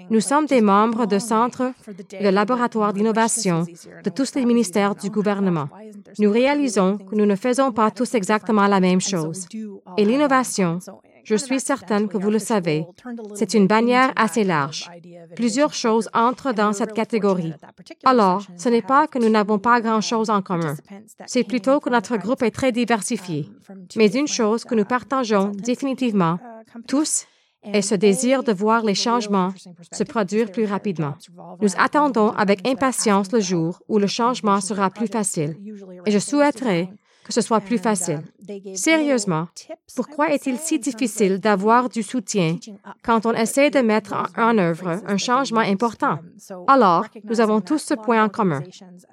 nous 0.10 0.20
sommes 0.20 0.46
des 0.46 0.62
membres 0.62 1.08
de 1.08 1.18
centres, 1.18 1.72
de 1.88 2.30
laboratoires 2.30 2.94
d'innovation, 2.94 3.65
de 4.04 4.10
tous 4.10 4.36
les 4.36 4.46
ministères 4.46 4.94
du 4.94 5.10
gouvernement. 5.10 5.70
Nous 6.20 6.32
réalisons 6.32 6.98
que 6.98 7.15
nous 7.15 7.26
ne 7.26 7.36
faisons 7.36 7.72
pas 7.72 7.89
tous 7.92 8.13
exactement 8.13 8.68
la 8.68 8.80
même 8.80 9.02
chose. 9.02 9.48
Et 9.98 10.06
l'innovation, 10.06 10.80
je 11.23 11.36
suis 11.36 11.60
certaine 11.60 12.08
que 12.08 12.17
vous 12.17 12.29
le 12.29 12.39
savez. 12.39 12.86
C'est 13.36 13.53
une 13.53 13.67
bannière 13.67 14.12
assez 14.15 14.43
large. 14.43 14.89
Plusieurs 15.36 15.73
choses 15.73 16.10
entrent 16.13 16.53
dans 16.53 16.73
cette 16.73 16.93
catégorie. 16.93 17.53
Alors, 18.03 18.43
ce 18.58 18.69
n'est 18.69 18.82
pas 18.82 19.08
que 19.08 19.19
nous 19.19 19.29
n'avons 19.29 19.60
pas 19.60 19.82
grand-chose 19.82 20.29
en 20.29 20.41
commun. 20.41 20.75
C'est 21.25 21.43
plutôt 21.43 21.79
que 21.79 21.89
notre 21.89 22.17
groupe 22.17 22.43
est 22.43 22.51
très 22.51 22.71
diversifié. 22.71 23.49
Mais 23.95 24.08
une 24.08 24.27
chose 24.27 24.63
que 24.63 24.75
nous 24.75 24.86
partageons 24.86 25.51
définitivement, 25.53 26.39
tous, 26.88 27.25
est 27.63 27.82
ce 27.82 27.95
désir 27.95 28.43
de 28.43 28.53
voir 28.53 28.84
les 28.84 28.95
changements 28.95 29.53
se 29.91 30.03
produire 30.03 30.51
plus 30.51 30.65
rapidement. 30.65 31.15
Nous 31.62 31.69
attendons 31.77 32.32
avec 32.32 32.65
impatience 32.67 33.32
le 33.32 33.41
jour 33.41 33.82
où 33.89 33.99
le 33.99 34.08
changement 34.08 34.62
sera 34.62 34.89
plus 34.89 35.08
facile. 35.08 35.58
Et 36.05 36.12
je 36.12 36.19
souhaiterais 36.19 36.89
que 37.30 37.34
ce 37.36 37.42
soit 37.42 37.62
plus 37.62 37.78
facile. 37.78 38.24
Sérieusement, 38.74 39.48
pourquoi 39.96 40.34
est-il 40.34 40.58
si 40.58 40.80
difficile 40.80 41.38
d'avoir 41.38 41.88
du 41.88 42.02
soutien 42.02 42.58
quand 43.04 43.28
on 43.28 43.34
essaie 43.34 43.70
de 43.70 43.82
mettre 43.82 44.15
en, 44.36 44.58
œuvre 44.58 45.00
un 45.06 45.18
changement 45.18 45.60
important? 45.60 46.18
Alors, 46.65 47.06
nous 47.26 47.39
avons 47.39 47.62
tous 47.62 47.78
ce 47.78 47.94
point 47.94 48.24
en 48.24 48.30
commun. 48.30 48.63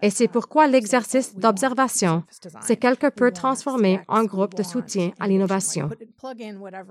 Et 0.00 0.09
c'est 0.09 0.29
pourquoi 0.29 0.66
l'exercice 0.66 1.37
d'observation 1.37 2.24
s'est 2.62 2.79
quelque 2.79 3.09
peu 3.09 3.31
transformé 3.33 4.00
en 4.09 4.24
groupe 4.24 4.55
de 4.55 4.62
soutien 4.62 5.11
à 5.20 5.29
l'innovation. 5.29 5.90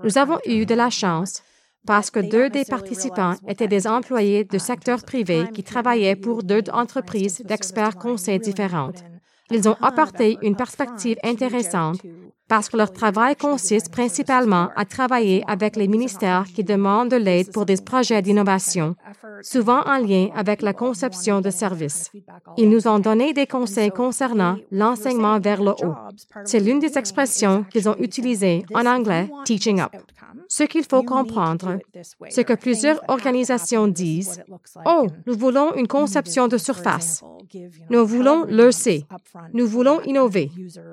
Nous 0.04 0.18
avons 0.18 0.38
eu 0.46 0.64
de 0.64 0.74
la 0.76 0.90
chance 0.90 1.42
parce 1.88 2.12
que 2.12 2.20
deux 2.20 2.50
des 2.50 2.64
participants 2.64 3.34
étaient 3.48 3.66
des 3.66 3.88
employés 3.88 4.44
du 4.44 4.60
secteur 4.60 5.02
privé 5.02 5.48
qui 5.52 5.64
travaillaient 5.64 6.14
pour 6.14 6.44
deux 6.44 6.62
entreprises 6.72 7.42
d'experts 7.44 7.96
conseils 7.96 8.38
différentes. 8.38 9.02
Ils 9.50 9.68
ont 9.68 9.76
apporté 9.80 10.38
une 10.42 10.56
perspective 10.56 11.18
intéressante 11.22 12.00
parce 12.48 12.68
que 12.68 12.76
leur 12.76 12.92
travail 12.92 13.34
consiste 13.36 13.90
principalement 13.90 14.68
à 14.76 14.84
travailler 14.84 15.42
avec 15.46 15.76
les 15.76 15.88
ministères 15.88 16.44
qui 16.44 16.62
demandent 16.62 17.10
de 17.10 17.16
l'aide 17.16 17.50
pour 17.52 17.66
des 17.66 17.76
projets 17.76 18.22
d'innovation, 18.22 18.94
souvent 19.42 19.82
en 19.84 19.98
lien 19.98 20.28
avec 20.34 20.62
la 20.62 20.72
conception 20.72 21.40
de 21.40 21.50
services. 21.50 22.10
Ils 22.56 22.70
nous 22.70 22.86
ont 22.86 22.98
donné 22.98 23.32
des 23.32 23.46
conseils 23.46 23.90
concernant 23.90 24.56
l'enseignement 24.70 25.40
vers 25.40 25.62
le 25.62 25.72
haut. 25.72 25.94
C'est 26.44 26.60
l'une 26.60 26.78
des 26.78 26.96
expressions 26.96 27.64
qu'ils 27.70 27.88
ont 27.88 27.96
utilisées 27.98 28.64
en 28.74 28.86
anglais, 28.86 29.28
teaching 29.44 29.80
up. 29.80 29.92
Ce 30.48 30.62
qu'il 30.62 30.84
faut 30.84 31.02
comprendre, 31.02 31.78
c'est 32.28 32.44
que 32.44 32.52
plusieurs 32.52 33.00
organisations 33.08 33.88
disent, 33.88 34.42
Oh, 34.84 35.06
nous 35.26 35.36
voulons 35.36 35.74
une 35.74 35.88
conception 35.88 36.46
de 36.46 36.56
surface. 36.56 37.22
Nous 37.90 38.06
voulons 38.06 38.44
le 38.48 38.70
C. 38.70 39.04
Nous 39.52 39.66
voulons 39.66 40.00
innover. 40.02 40.50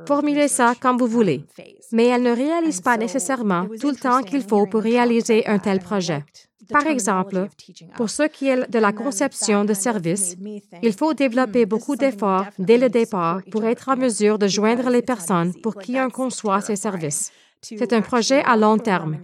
Formulez 0.07 0.47
ça 0.47 0.73
comme 0.79 0.97
vous 0.97 1.07
voulez. 1.07 1.42
Mais 1.91 2.07
elles 2.07 2.23
ne 2.23 2.31
réalisent 2.31 2.81
pas 2.81 2.97
nécessairement 2.97 3.67
tout 3.79 3.89
le 3.89 3.95
temps 3.95 4.21
qu'il 4.21 4.43
faut 4.43 4.65
pour 4.65 4.81
réaliser 4.81 5.45
un 5.47 5.59
tel 5.59 5.79
projet. 5.79 6.23
Par 6.69 6.87
exemple, 6.87 7.47
pour 7.95 8.09
ce 8.09 8.23
qui 8.23 8.47
est 8.47 8.69
de 8.69 8.79
la 8.79 8.93
conception 8.93 9.65
de 9.65 9.73
services, 9.73 10.35
il 10.81 10.93
faut 10.93 11.13
développer 11.13 11.65
beaucoup 11.65 11.95
d'efforts 11.95 12.45
dès 12.57 12.77
le 12.77 12.89
départ 12.89 13.41
pour 13.51 13.65
être 13.65 13.89
en 13.89 13.97
mesure 13.97 14.39
de 14.39 14.47
joindre 14.47 14.89
les 14.89 15.01
personnes 15.01 15.53
pour 15.61 15.75
qui 15.75 15.99
on 15.99 16.09
conçoit 16.09 16.61
ces 16.61 16.75
services. 16.75 17.31
C'est 17.63 17.93
un 17.93 18.01
projet 18.01 18.43
à 18.43 18.57
long 18.57 18.77
terme. 18.77 19.17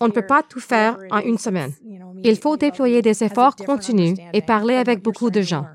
On 0.00 0.08
ne 0.08 0.12
peut 0.12 0.26
pas 0.26 0.42
tout 0.42 0.60
faire 0.60 0.98
en 1.10 1.20
une 1.20 1.38
semaine. 1.38 1.72
Il 2.22 2.36
faut 2.36 2.56
déployer 2.56 3.02
des 3.02 3.22
efforts 3.22 3.56
continus 3.56 4.18
et 4.32 4.42
parler 4.42 4.74
avec 4.74 5.02
beaucoup 5.02 5.30
de 5.30 5.40
gens. 5.40 5.66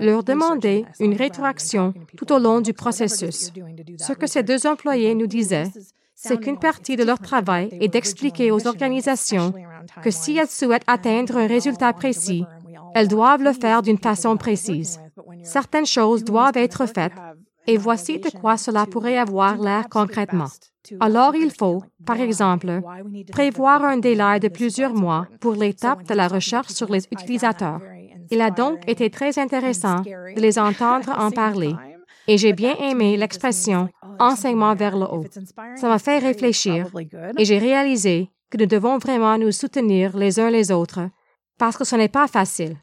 Leur 0.00 0.24
demander 0.24 0.84
une 0.98 1.14
rétroaction 1.14 1.94
tout 2.16 2.32
au 2.32 2.38
long 2.38 2.60
du 2.60 2.72
processus. 2.72 3.52
Ce 3.98 4.12
que 4.12 4.26
ces 4.26 4.42
deux 4.42 4.66
employés 4.66 5.14
nous 5.14 5.26
disaient, 5.26 5.70
c'est 6.14 6.40
qu'une 6.40 6.58
partie 6.58 6.96
de 6.96 7.04
leur 7.04 7.20
travail 7.20 7.68
est 7.80 7.88
d'expliquer 7.88 8.50
aux 8.50 8.66
organisations 8.66 9.52
que 10.02 10.10
si 10.10 10.36
elles 10.36 10.48
souhaitent 10.48 10.82
atteindre 10.88 11.36
un 11.36 11.46
résultat 11.46 11.92
précis, 11.92 12.44
elles 12.94 13.08
doivent 13.08 13.42
le 13.42 13.52
faire 13.52 13.82
d'une 13.82 13.98
façon 13.98 14.36
précise. 14.36 15.00
Certaines 15.44 15.86
choses 15.86 16.24
doivent 16.24 16.56
être 16.56 16.86
faites 16.86 17.12
et 17.68 17.76
voici 17.76 18.18
de 18.18 18.30
quoi 18.30 18.56
cela 18.56 18.86
pourrait 18.86 19.18
avoir 19.18 19.58
l'air 19.58 19.88
concrètement. 19.90 20.48
Alors 21.00 21.34
il 21.36 21.50
faut, 21.50 21.82
par 22.06 22.18
exemple, 22.18 22.80
prévoir 23.30 23.84
un 23.84 23.98
délai 23.98 24.40
de 24.40 24.48
plusieurs 24.48 24.94
mois 24.94 25.26
pour 25.38 25.54
l'étape 25.54 26.04
de 26.04 26.14
la 26.14 26.28
recherche 26.28 26.72
sur 26.72 26.90
les 26.90 27.04
utilisateurs. 27.12 27.80
Il 28.30 28.40
a 28.40 28.50
donc 28.50 28.78
été 28.88 29.10
très 29.10 29.38
intéressant 29.38 30.00
de 30.00 30.40
les 30.40 30.58
entendre 30.58 31.10
en 31.18 31.30
parler. 31.30 31.74
Et 32.26 32.38
j'ai 32.38 32.54
bien 32.54 32.74
aimé 32.76 33.16
l'expression 33.16 33.88
enseignement 34.18 34.74
vers 34.74 34.96
le 34.96 35.04
haut. 35.04 35.24
Ça 35.76 35.88
m'a 35.88 35.98
fait 35.98 36.18
réfléchir 36.18 36.86
et 37.38 37.44
j'ai 37.44 37.58
réalisé 37.58 38.30
que 38.50 38.58
nous 38.58 38.66
devons 38.66 38.96
vraiment 38.98 39.36
nous 39.36 39.52
soutenir 39.52 40.16
les 40.16 40.40
uns 40.40 40.50
les 40.50 40.72
autres 40.72 41.00
parce 41.58 41.76
que 41.76 41.84
ce 41.84 41.96
n'est 41.96 42.08
pas 42.08 42.28
facile. 42.28 42.76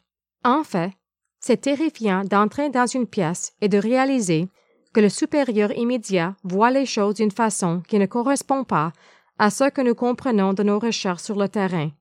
En 0.44 0.64
fait, 0.64 0.92
c'est 1.40 1.62
terrifiant 1.62 2.24
d'entrer 2.24 2.70
dans 2.70 2.88
une 2.88 3.08
pièce 3.08 3.54
et 3.62 3.70
de 3.70 3.78
réaliser 3.78 4.50
que 4.96 5.02
le 5.02 5.10
supérieur 5.10 5.78
immédiat 5.78 6.38
voit 6.46 6.72
les 6.72 6.86
choses 6.86 7.16
d'une 7.16 7.30
façon 7.30 7.82
qui 7.86 8.00
ne 8.00 8.06
correspond 8.06 8.64
pas 8.64 8.94
à 9.38 9.50
ce 9.50 9.70
que 9.70 9.82
nous 9.82 9.94
comprenons 9.94 10.54
de 10.54 10.64
nos 10.64 10.80
recherches 10.80 11.24
sur 11.24 11.36
le 11.36 11.50
terrain, 11.50 11.92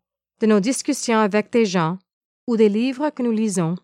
de 0.40 0.46
nos 0.46 0.60
discussions 0.60 1.18
avec 1.18 1.50
des 1.50 1.66
gens 1.66 1.98
ou 2.46 2.56
des 2.56 2.68
livres 2.68 3.10
que 3.10 3.24
nous 3.24 3.32
lisons, 3.32 3.74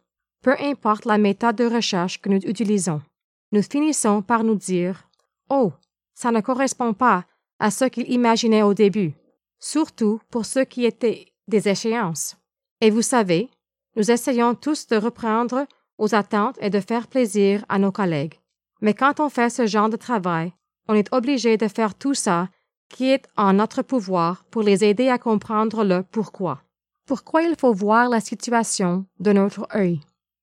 peu 0.44 0.54
importe 0.60 1.06
la 1.06 1.18
méthode 1.18 1.56
de 1.56 1.64
recherche 1.64 2.20
que 2.20 2.28
nous 2.28 2.38
utilisons. 2.46 3.02
Nous 3.50 3.62
finissons 3.62 4.22
par 4.22 4.44
nous 4.44 4.54
dire 4.54 5.08
Oh, 5.48 5.72
ça 6.14 6.30
ne 6.30 6.40
correspond 6.40 6.94
pas 6.94 7.24
à 7.58 7.72
ce 7.72 7.86
qu'il 7.86 8.08
imaginait 8.12 8.62
au 8.62 8.74
début, 8.74 9.14
surtout 9.58 10.20
pour 10.30 10.46
ce 10.46 10.60
qui 10.60 10.84
était 10.84 11.26
des 11.48 11.68
échéances. 11.68 12.36
Et 12.80 12.90
vous 12.90 13.02
savez, 13.02 13.50
nous 13.96 14.08
essayons 14.12 14.54
tous 14.54 14.86
de 14.86 14.94
reprendre 14.94 15.66
aux 15.98 16.14
attentes 16.14 16.58
et 16.60 16.70
de 16.70 16.78
faire 16.78 17.08
plaisir 17.08 17.64
à 17.68 17.80
nos 17.80 17.90
collègues. 17.90 18.39
Mais 18.80 18.94
quand 18.94 19.20
on 19.20 19.28
fait 19.28 19.50
ce 19.50 19.66
genre 19.66 19.88
de 19.88 19.96
travail, 19.96 20.52
on 20.88 20.94
est 20.94 21.12
obligé 21.14 21.56
de 21.56 21.68
faire 21.68 21.94
tout 21.94 22.14
ça 22.14 22.48
qui 22.88 23.10
est 23.10 23.26
en 23.36 23.52
notre 23.52 23.82
pouvoir 23.82 24.44
pour 24.50 24.62
les 24.62 24.84
aider 24.84 25.08
à 25.08 25.18
comprendre 25.18 25.84
le 25.84 26.02
pourquoi. 26.02 26.62
Pourquoi 27.06 27.42
il 27.42 27.56
faut 27.56 27.72
voir 27.72 28.08
la 28.08 28.20
situation 28.20 29.06
de 29.18 29.32
notre 29.32 29.66
œil? 29.74 30.00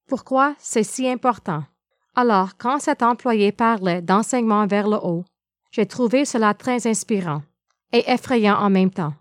Pourquoi 0.08 0.56
c'est 0.58 0.84
si 0.84 1.08
important? 1.08 1.64
Alors, 2.16 2.58
quand 2.58 2.80
cet 2.80 3.04
employé 3.04 3.52
parlait 3.52 4.02
d'enseignement 4.02 4.66
vers 4.66 4.88
le 4.88 4.98
haut, 4.98 5.26
j'ai 5.72 5.86
trouvé 5.86 6.26
cela 6.26 6.54
très 6.54 6.88
inspirant 6.88 7.44
et 7.92 8.10
effrayant 8.10 8.58
en 8.58 8.70
même 8.70 8.90
temps. 8.90 9.14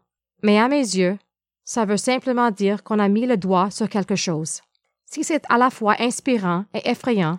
Mais 0.42 0.59
à 0.59 0.68
mes 0.68 0.79
yeux, 0.79 1.18
ça 1.64 1.85
veut 1.85 1.96
simplement 1.96 2.50
dire 2.50 2.85
qu'on 2.85 2.98
a 2.98 3.09
mis 3.09 3.26
le 3.26 3.37
doigt 3.37 3.70
sur 3.70 3.88
quelque 3.88 4.16
chose. 4.16 4.61
Si 5.05 5.24
c'est 5.24 5.42
à 5.48 5.59
la 5.59 5.70
fois 5.70 5.96
inspirant 5.98 6.64
et 6.72 6.88
effrayant, 6.88 7.38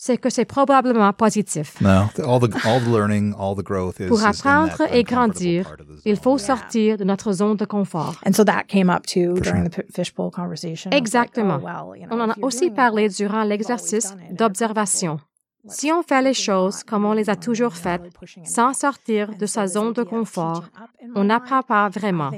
c'est 0.00 0.16
que 0.16 0.30
c'est 0.30 0.44
probablement 0.44 1.12
positif. 1.12 1.80
No, 1.80 2.04
all 2.24 2.40
the 2.40 2.54
all 2.64 2.80
the 2.80 2.88
learning, 2.88 3.34
all 3.36 3.56
the 3.56 3.64
growth 3.64 3.98
is 3.98 4.06
Pour 4.06 4.24
apprendre 4.24 4.80
et 4.92 5.02
grandir, 5.02 5.76
il 6.04 6.16
faut 6.16 6.38
sortir 6.38 6.96
de 6.96 7.04
notre 7.04 7.32
zone 7.32 7.56
de 7.56 7.64
confort. 7.64 8.14
And 8.24 8.32
so 8.32 8.44
that 8.44 8.64
came 8.68 8.88
up 8.88 9.04
too 9.06 9.34
For 9.34 9.42
during 9.42 9.64
sure. 9.72 9.84
the 9.84 9.92
fishbowl 9.92 10.30
conversation. 10.30 10.90
Like, 10.92 11.00
Exactement. 11.00 11.58
oh, 11.60 11.64
well, 11.64 12.00
you 12.00 12.06
know, 12.06 12.16
On 12.16 12.20
en 12.20 12.30
a 12.30 12.36
aussi 12.42 12.70
parlé 12.70 13.08
durant 13.08 13.42
l'exercice 13.42 14.14
d'observation. 14.30 15.18
Si 15.66 15.90
on 15.92 16.02
fait 16.02 16.22
les 16.22 16.32
choses 16.32 16.84
comme 16.84 17.04
on 17.04 17.12
les 17.12 17.28
a 17.28 17.34
toujours 17.34 17.74
faites, 17.74 18.08
sans 18.44 18.72
sortir 18.72 19.36
de 19.36 19.46
sa 19.46 19.66
zone 19.66 19.92
de 19.92 20.04
confort, 20.04 20.64
on 21.16 21.24
n'apprend 21.24 21.62
pas 21.62 21.88
vraiment 21.88 22.30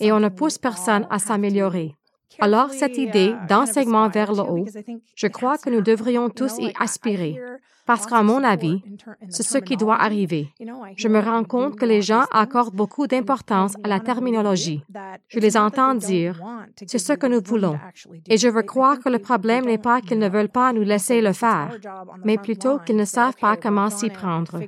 et 0.00 0.10
on 0.10 0.18
ne 0.18 0.30
pousse 0.30 0.56
personne 0.56 1.06
à 1.10 1.18
s'améliorer. 1.18 1.94
Alors, 2.40 2.70
cette 2.70 2.98
idée 2.98 3.34
d'enseignement 3.48 4.08
vers 4.08 4.32
le 4.32 4.42
haut, 4.42 4.66
je 5.14 5.26
crois 5.26 5.58
que 5.58 5.70
nous 5.70 5.82
devrions 5.82 6.28
tous 6.30 6.58
y 6.58 6.72
aspirer. 6.78 7.38
Parce 7.84 8.06
qu'à 8.06 8.22
mon 8.22 8.44
avis, 8.44 8.80
c'est 9.28 9.42
ce 9.42 9.58
qui 9.58 9.76
doit 9.76 10.00
arriver. 10.00 10.48
Je 10.96 11.08
me 11.08 11.18
rends 11.20 11.42
compte 11.44 11.76
que 11.76 11.84
les 11.84 12.00
gens 12.00 12.24
accordent 12.30 12.74
beaucoup 12.74 13.06
d'importance 13.08 13.74
à 13.82 13.88
la 13.88 13.98
terminologie. 13.98 14.84
Je 15.28 15.40
les 15.40 15.56
entends 15.56 15.94
dire, 15.94 16.40
c'est 16.86 16.98
ce 16.98 17.12
que 17.12 17.26
nous 17.26 17.40
voulons. 17.44 17.78
Et 18.28 18.36
je 18.36 18.48
veux 18.48 18.62
croire 18.62 19.00
que 19.00 19.08
le 19.08 19.18
problème 19.18 19.64
n'est 19.64 19.78
pas 19.78 20.00
qu'ils 20.00 20.20
ne 20.20 20.28
veulent 20.28 20.48
pas 20.48 20.72
nous 20.72 20.82
laisser 20.82 21.20
le 21.20 21.32
faire, 21.32 21.76
mais 22.24 22.38
plutôt 22.38 22.78
qu'ils 22.78 22.96
ne 22.96 23.04
savent 23.04 23.36
pas 23.40 23.56
comment 23.56 23.90
s'y 23.90 24.10
prendre. 24.10 24.60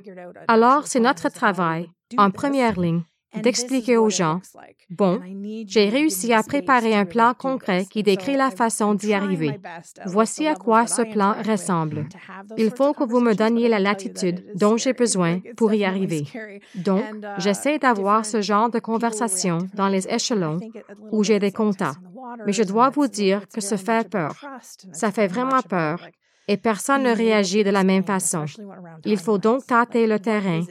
Alors, 0.47 0.87
c'est 0.87 0.99
notre 0.99 1.29
travail, 1.29 1.89
en 2.17 2.31
première 2.31 2.77
ligne, 2.79 3.03
d'expliquer 3.41 3.97
aux 3.97 4.09
gens, 4.09 4.41
bon, 4.89 5.19
j'ai 5.67 5.89
réussi 5.89 6.33
à 6.33 6.43
préparer 6.43 6.95
un 6.95 7.05
plan 7.05 7.33
concret 7.33 7.85
qui 7.85 8.03
décrit 8.03 8.35
la 8.35 8.51
façon 8.51 8.93
d'y 8.93 9.13
arriver. 9.13 9.59
Voici 10.05 10.47
à 10.47 10.55
quoi 10.55 10.87
ce 10.87 11.01
plan 11.01 11.35
ressemble. 11.45 12.07
Il 12.57 12.71
faut 12.71 12.93
que 12.93 13.03
vous 13.03 13.19
me 13.19 13.33
donniez 13.33 13.67
la 13.67 13.79
latitude 13.79 14.45
dont 14.55 14.77
j'ai 14.77 14.93
besoin 14.93 15.39
pour 15.57 15.73
y 15.73 15.83
arriver. 15.83 16.25
Donc, 16.75 17.03
uh, 17.03 17.27
j'essaie 17.37 17.79
d'avoir 17.79 18.25
ce 18.25 18.41
genre 18.41 18.69
de 18.69 18.79
conversation 18.79 19.59
dans 19.73 19.87
les 19.87 20.07
échelons 20.07 20.59
où 21.11 21.23
j'ai 21.23 21.39
des 21.39 21.51
contacts. 21.51 21.99
Mais 22.45 22.53
je 22.53 22.63
dois 22.63 22.89
vous 22.89 23.07
dire 23.07 23.47
que 23.47 23.61
very 23.61 23.77
fait 23.77 24.09
peur. 24.09 24.33
Ça 24.91 25.11
fait 25.11 25.27
vraiment 25.27 25.61
peur. 25.61 25.99
Et 26.47 26.57
personne 26.57 27.03
ne 27.03 27.15
réagit 27.15 27.63
de 27.63 27.71
la 27.71 27.83
même 27.83 28.03
façon. 28.03 28.45
Il 29.03 29.17
faut 29.17 29.37
donc 29.37 29.65
tâter 29.65 30.05
le 30.05 30.19
terrain. 30.19 30.61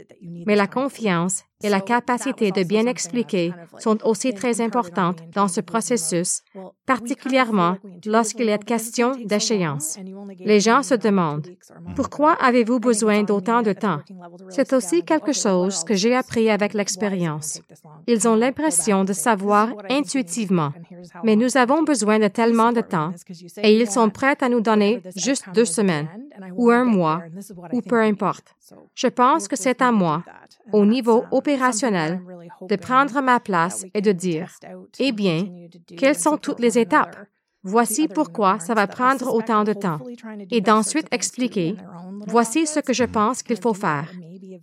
Mais 0.46 0.54
la 0.54 0.66
confiance 0.66 1.42
et 1.64 1.68
la 1.68 1.80
capacité 1.80 2.50
de 2.50 2.62
bien 2.62 2.86
expliquer 2.86 3.52
sont 3.78 3.98
aussi 4.04 4.34
très 4.34 4.60
importantes 4.60 5.20
dans 5.32 5.48
ce 5.48 5.60
processus, 5.60 6.42
particulièrement 6.86 7.76
lorsqu'il 8.04 8.46
know 8.46 8.52
est 8.52 8.64
question 8.64 9.12
d'échéance. 9.24 9.98
Les 10.40 10.60
gens 10.60 10.82
se 10.82 10.94
demandent. 10.94 11.48
Pourquoi 11.96 12.32
avez-vous 12.32 12.80
besoin 12.80 13.22
d'autant 13.22 13.62
de 13.62 13.72
temps? 13.72 14.00
C'est 14.50 14.74
aussi 14.74 15.04
quelque 15.04 15.32
chose 15.32 15.84
que 15.84 15.94
j'ai 15.94 16.14
appris 16.14 16.50
avec 16.50 16.74
l'expérience. 16.74 17.62
Ils 18.06 18.28
ont 18.28 18.36
l'impression 18.36 19.04
de 19.04 19.14
savoir 19.14 19.70
intuitivement, 19.88 20.72
mais 21.22 21.36
nous 21.36 21.56
avons 21.56 21.82
besoin 21.82 22.18
de 22.18 22.28
tellement 22.28 22.72
de 22.72 22.80
temps 22.80 23.12
et 23.62 23.76
ils 23.78 23.90
sont 23.90 24.10
prêts 24.10 24.36
à 24.40 24.48
nous 24.48 24.60
donner 24.60 25.02
juste 25.16 25.46
deux 25.54 25.64
semaines 25.64 26.08
ou 26.56 26.70
un 26.70 26.84
mois 26.84 27.22
ou 27.72 27.80
peu 27.80 28.00
importe. 28.00 28.54
Je 28.94 29.08
pense 29.08 29.48
que 29.48 29.56
c'est 29.56 29.82
à 29.82 29.92
moi, 29.92 30.24
au 30.72 30.84
niveau 30.86 31.22
um, 31.22 31.28
opérationnel, 31.30 32.20
de 32.62 32.76
prendre 32.76 33.20
ma 33.20 33.40
place 33.40 33.84
et 33.94 34.00
de 34.00 34.12
dire, 34.12 34.50
eh 34.98 35.12
bien, 35.12 35.46
quelles 35.98 36.18
sont 36.18 36.36
toutes 36.36 36.60
les 36.60 36.78
étapes? 36.78 37.16
Voici 37.62 38.08
pourquoi 38.08 38.58
ça 38.58 38.74
va 38.74 38.86
prendre 38.86 39.32
autant 39.34 39.64
de 39.64 39.72
temps. 39.72 39.98
Et 40.50 40.60
d'ensuite 40.60 41.08
expliquer, 41.10 41.76
voici 42.26 42.66
ce 42.66 42.80
que 42.80 42.92
je 42.92 43.04
pense 43.04 43.42
qu'il 43.42 43.56
faut 43.56 43.72
faire. 43.72 44.10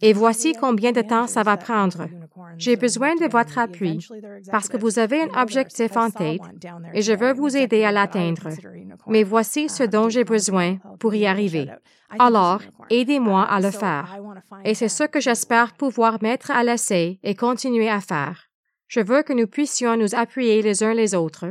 Et 0.01 0.13
voici 0.13 0.53
combien 0.53 0.91
de 0.91 1.01
temps 1.01 1.27
ça 1.27 1.43
va 1.43 1.57
prendre. 1.57 2.07
J'ai 2.57 2.75
besoin 2.75 3.15
de 3.15 3.29
votre 3.29 3.57
appui 3.57 4.07
parce 4.51 4.69
que 4.69 4.77
vous 4.77 4.99
avez 4.99 5.21
un 5.21 5.41
objectif 5.41 5.95
en 5.97 6.09
tête 6.09 6.41
et 6.93 7.01
je 7.01 7.13
veux 7.13 7.33
vous 7.33 7.55
aider 7.55 7.83
à 7.83 7.91
l'atteindre. 7.91 8.49
Mais 9.07 9.23
voici 9.23 9.69
ce 9.69 9.83
dont 9.83 10.09
j'ai 10.09 10.23
besoin 10.23 10.77
pour 10.99 11.13
y 11.15 11.25
arriver. 11.25 11.67
Alors, 12.19 12.61
aidez-moi 12.89 13.43
à 13.43 13.59
le 13.59 13.71
faire. 13.71 14.17
Et 14.65 14.73
c'est 14.73 14.89
ce 14.89 15.03
que 15.03 15.19
j'espère 15.19 15.73
pouvoir 15.73 16.21
mettre 16.21 16.51
à 16.51 16.63
l'essai 16.63 17.19
et 17.23 17.35
continuer 17.35 17.89
à 17.89 18.01
faire. 18.01 18.47
Je 18.87 18.99
veux 18.99 19.23
que 19.23 19.33
nous 19.33 19.47
puissions 19.47 19.95
nous 19.95 20.15
appuyer 20.15 20.61
les 20.61 20.83
uns 20.83 20.93
les 20.93 21.15
autres. 21.15 21.45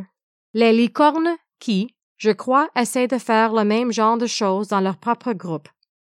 Les 0.53 0.73
licornes 0.73 1.37
qui, 1.59 1.95
je 2.19 2.31
crois, 2.31 2.69
essaient 2.77 3.09
de 3.09 3.17
faire 3.17 3.55
le 3.55 3.65
même 3.65 3.93
genre 3.93 4.19
de 4.19 4.27
choses 4.27 4.69
dans 4.69 4.81
leur 4.81 4.99
propre 4.99 5.33
groupe. 5.33 5.69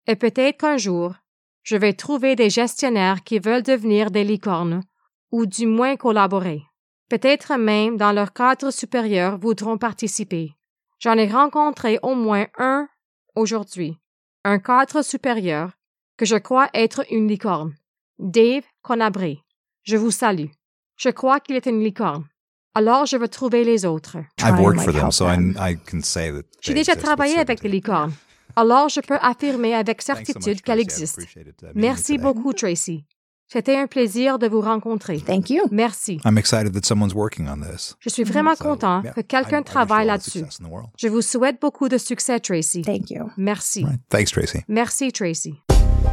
Et 0.08 0.16
peut-être 0.16 0.58
qu'un 0.58 0.76
jour, 0.76 1.14
je 1.62 1.76
vais 1.76 1.92
trouver 1.92 2.36
des 2.36 2.50
gestionnaires 2.50 3.22
qui 3.22 3.38
veulent 3.38 3.62
devenir 3.62 4.10
des 4.10 4.24
licornes, 4.24 4.82
ou 5.30 5.46
du 5.46 5.66
moins 5.66 5.96
collaborer. 5.96 6.62
Peut-être 7.08 7.56
même 7.56 7.96
dans 7.96 8.12
leur 8.12 8.32
cadre 8.32 8.70
supérieur 8.70 9.38
voudront 9.38 9.78
participer. 9.78 10.54
J'en 10.98 11.16
ai 11.16 11.26
rencontré 11.26 11.98
au 12.02 12.14
moins 12.14 12.46
un 12.58 12.88
aujourd'hui, 13.34 13.96
un 14.44 14.58
cadre 14.58 15.02
supérieur 15.02 15.72
que 16.16 16.26
je 16.26 16.36
crois 16.36 16.68
être 16.74 17.04
une 17.10 17.26
licorne. 17.26 17.74
Dave 18.18 18.64
Conabré. 18.82 19.40
Je 19.82 19.96
vous 19.96 20.10
salue. 20.10 20.50
Je 20.96 21.08
crois 21.08 21.40
qu'il 21.40 21.56
est 21.56 21.66
une 21.66 21.82
licorne. 21.82 22.26
Alors 22.74 23.06
je 23.06 23.16
veux 23.16 23.28
trouver 23.28 23.64
les 23.64 23.86
autres. 23.86 24.18
Try 24.36 24.48
I've 24.50 24.58
and, 24.58 24.62
worked 24.62 24.76
like, 24.76 24.84
for 24.84 24.92
them, 24.92 25.02
help 25.02 25.12
so 25.12 25.26
I, 25.26 25.36
them. 25.36 25.56
I 25.58 25.76
can 25.76 26.02
say 26.02 26.30
that. 26.30 26.44
J'ai 26.60 26.74
déjà 26.74 26.94
travaillé 26.94 27.38
avec 27.38 27.60
des 27.62 27.68
licornes. 27.68 28.12
Alors 28.56 28.88
je 28.88 29.00
peux 29.00 29.18
affirmer 29.20 29.74
avec 29.74 30.02
certitude 30.02 30.60
existent. 30.68 31.22
appreciated, 31.22 31.54
uh, 31.62 31.66
Merci 31.74 32.18
beaucoup, 32.18 32.52
Tracy. 32.52 33.04
C'était 33.52 33.76
un 33.76 33.88
plaisir 33.88 34.38
de 34.38 34.46
vous 34.46 34.60
rencontrer. 34.60 35.18
Thank 35.18 35.50
you. 35.50 35.64
Merci. 35.72 36.20
I'm 36.24 36.38
excited 36.38 36.72
that 36.74 36.84
someone's 36.84 37.14
working 37.14 37.48
on 37.48 37.60
this. 37.60 37.96
Je 37.98 38.08
suis 38.08 38.22
vraiment 38.22 38.54
So, 38.54 38.62
content 38.62 39.02
yeah, 39.02 39.12
que 39.12 39.22
quelqu'un 39.22 39.62
travaille 39.62 40.06
là-dessus. 40.06 40.38
success 40.38 40.60
in 40.60 40.68
the 40.68 40.70
world. 40.70 40.90
Je 40.96 41.08
vous 41.08 41.20
souhaite 41.20 41.60
beaucoup 41.60 41.88
de 41.88 41.98
succès, 41.98 42.38
Tracy. 42.38 42.82
Thank 42.82 43.10
you. 43.10 43.28
Merci. 43.36 43.84
Right. 43.84 44.00
Thanks, 44.08 44.30
Tracy. 44.30 44.60
Merci, 44.68 45.10
Tracy. 45.10 45.54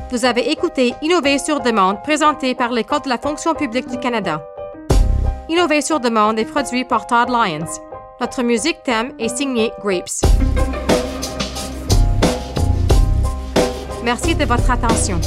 Vous 0.09 0.25
avez 0.25 0.49
écouté 0.49 0.95
Innover 1.03 1.37
sur 1.37 1.59
demande 1.59 2.01
présenté 2.01 2.55
par 2.55 2.71
l'École 2.71 3.01
de 3.03 3.09
la 3.09 3.19
fonction 3.19 3.53
publique 3.53 3.87
du 3.87 3.99
Canada. 3.99 4.43
Innover 5.49 5.81
sur 5.81 5.99
demande 5.99 6.39
est 6.39 6.45
produit 6.45 6.85
par 6.85 7.05
Todd 7.05 7.29
Lyons. 7.29 7.67
Notre 8.19 8.41
musique 8.41 8.81
thème 8.83 9.13
est 9.19 9.29
signée 9.37 9.71
Grapes. 9.83 10.86
Merci 14.07 14.35
de 14.35 14.45
votre 14.45 14.71
attention. 14.71 15.19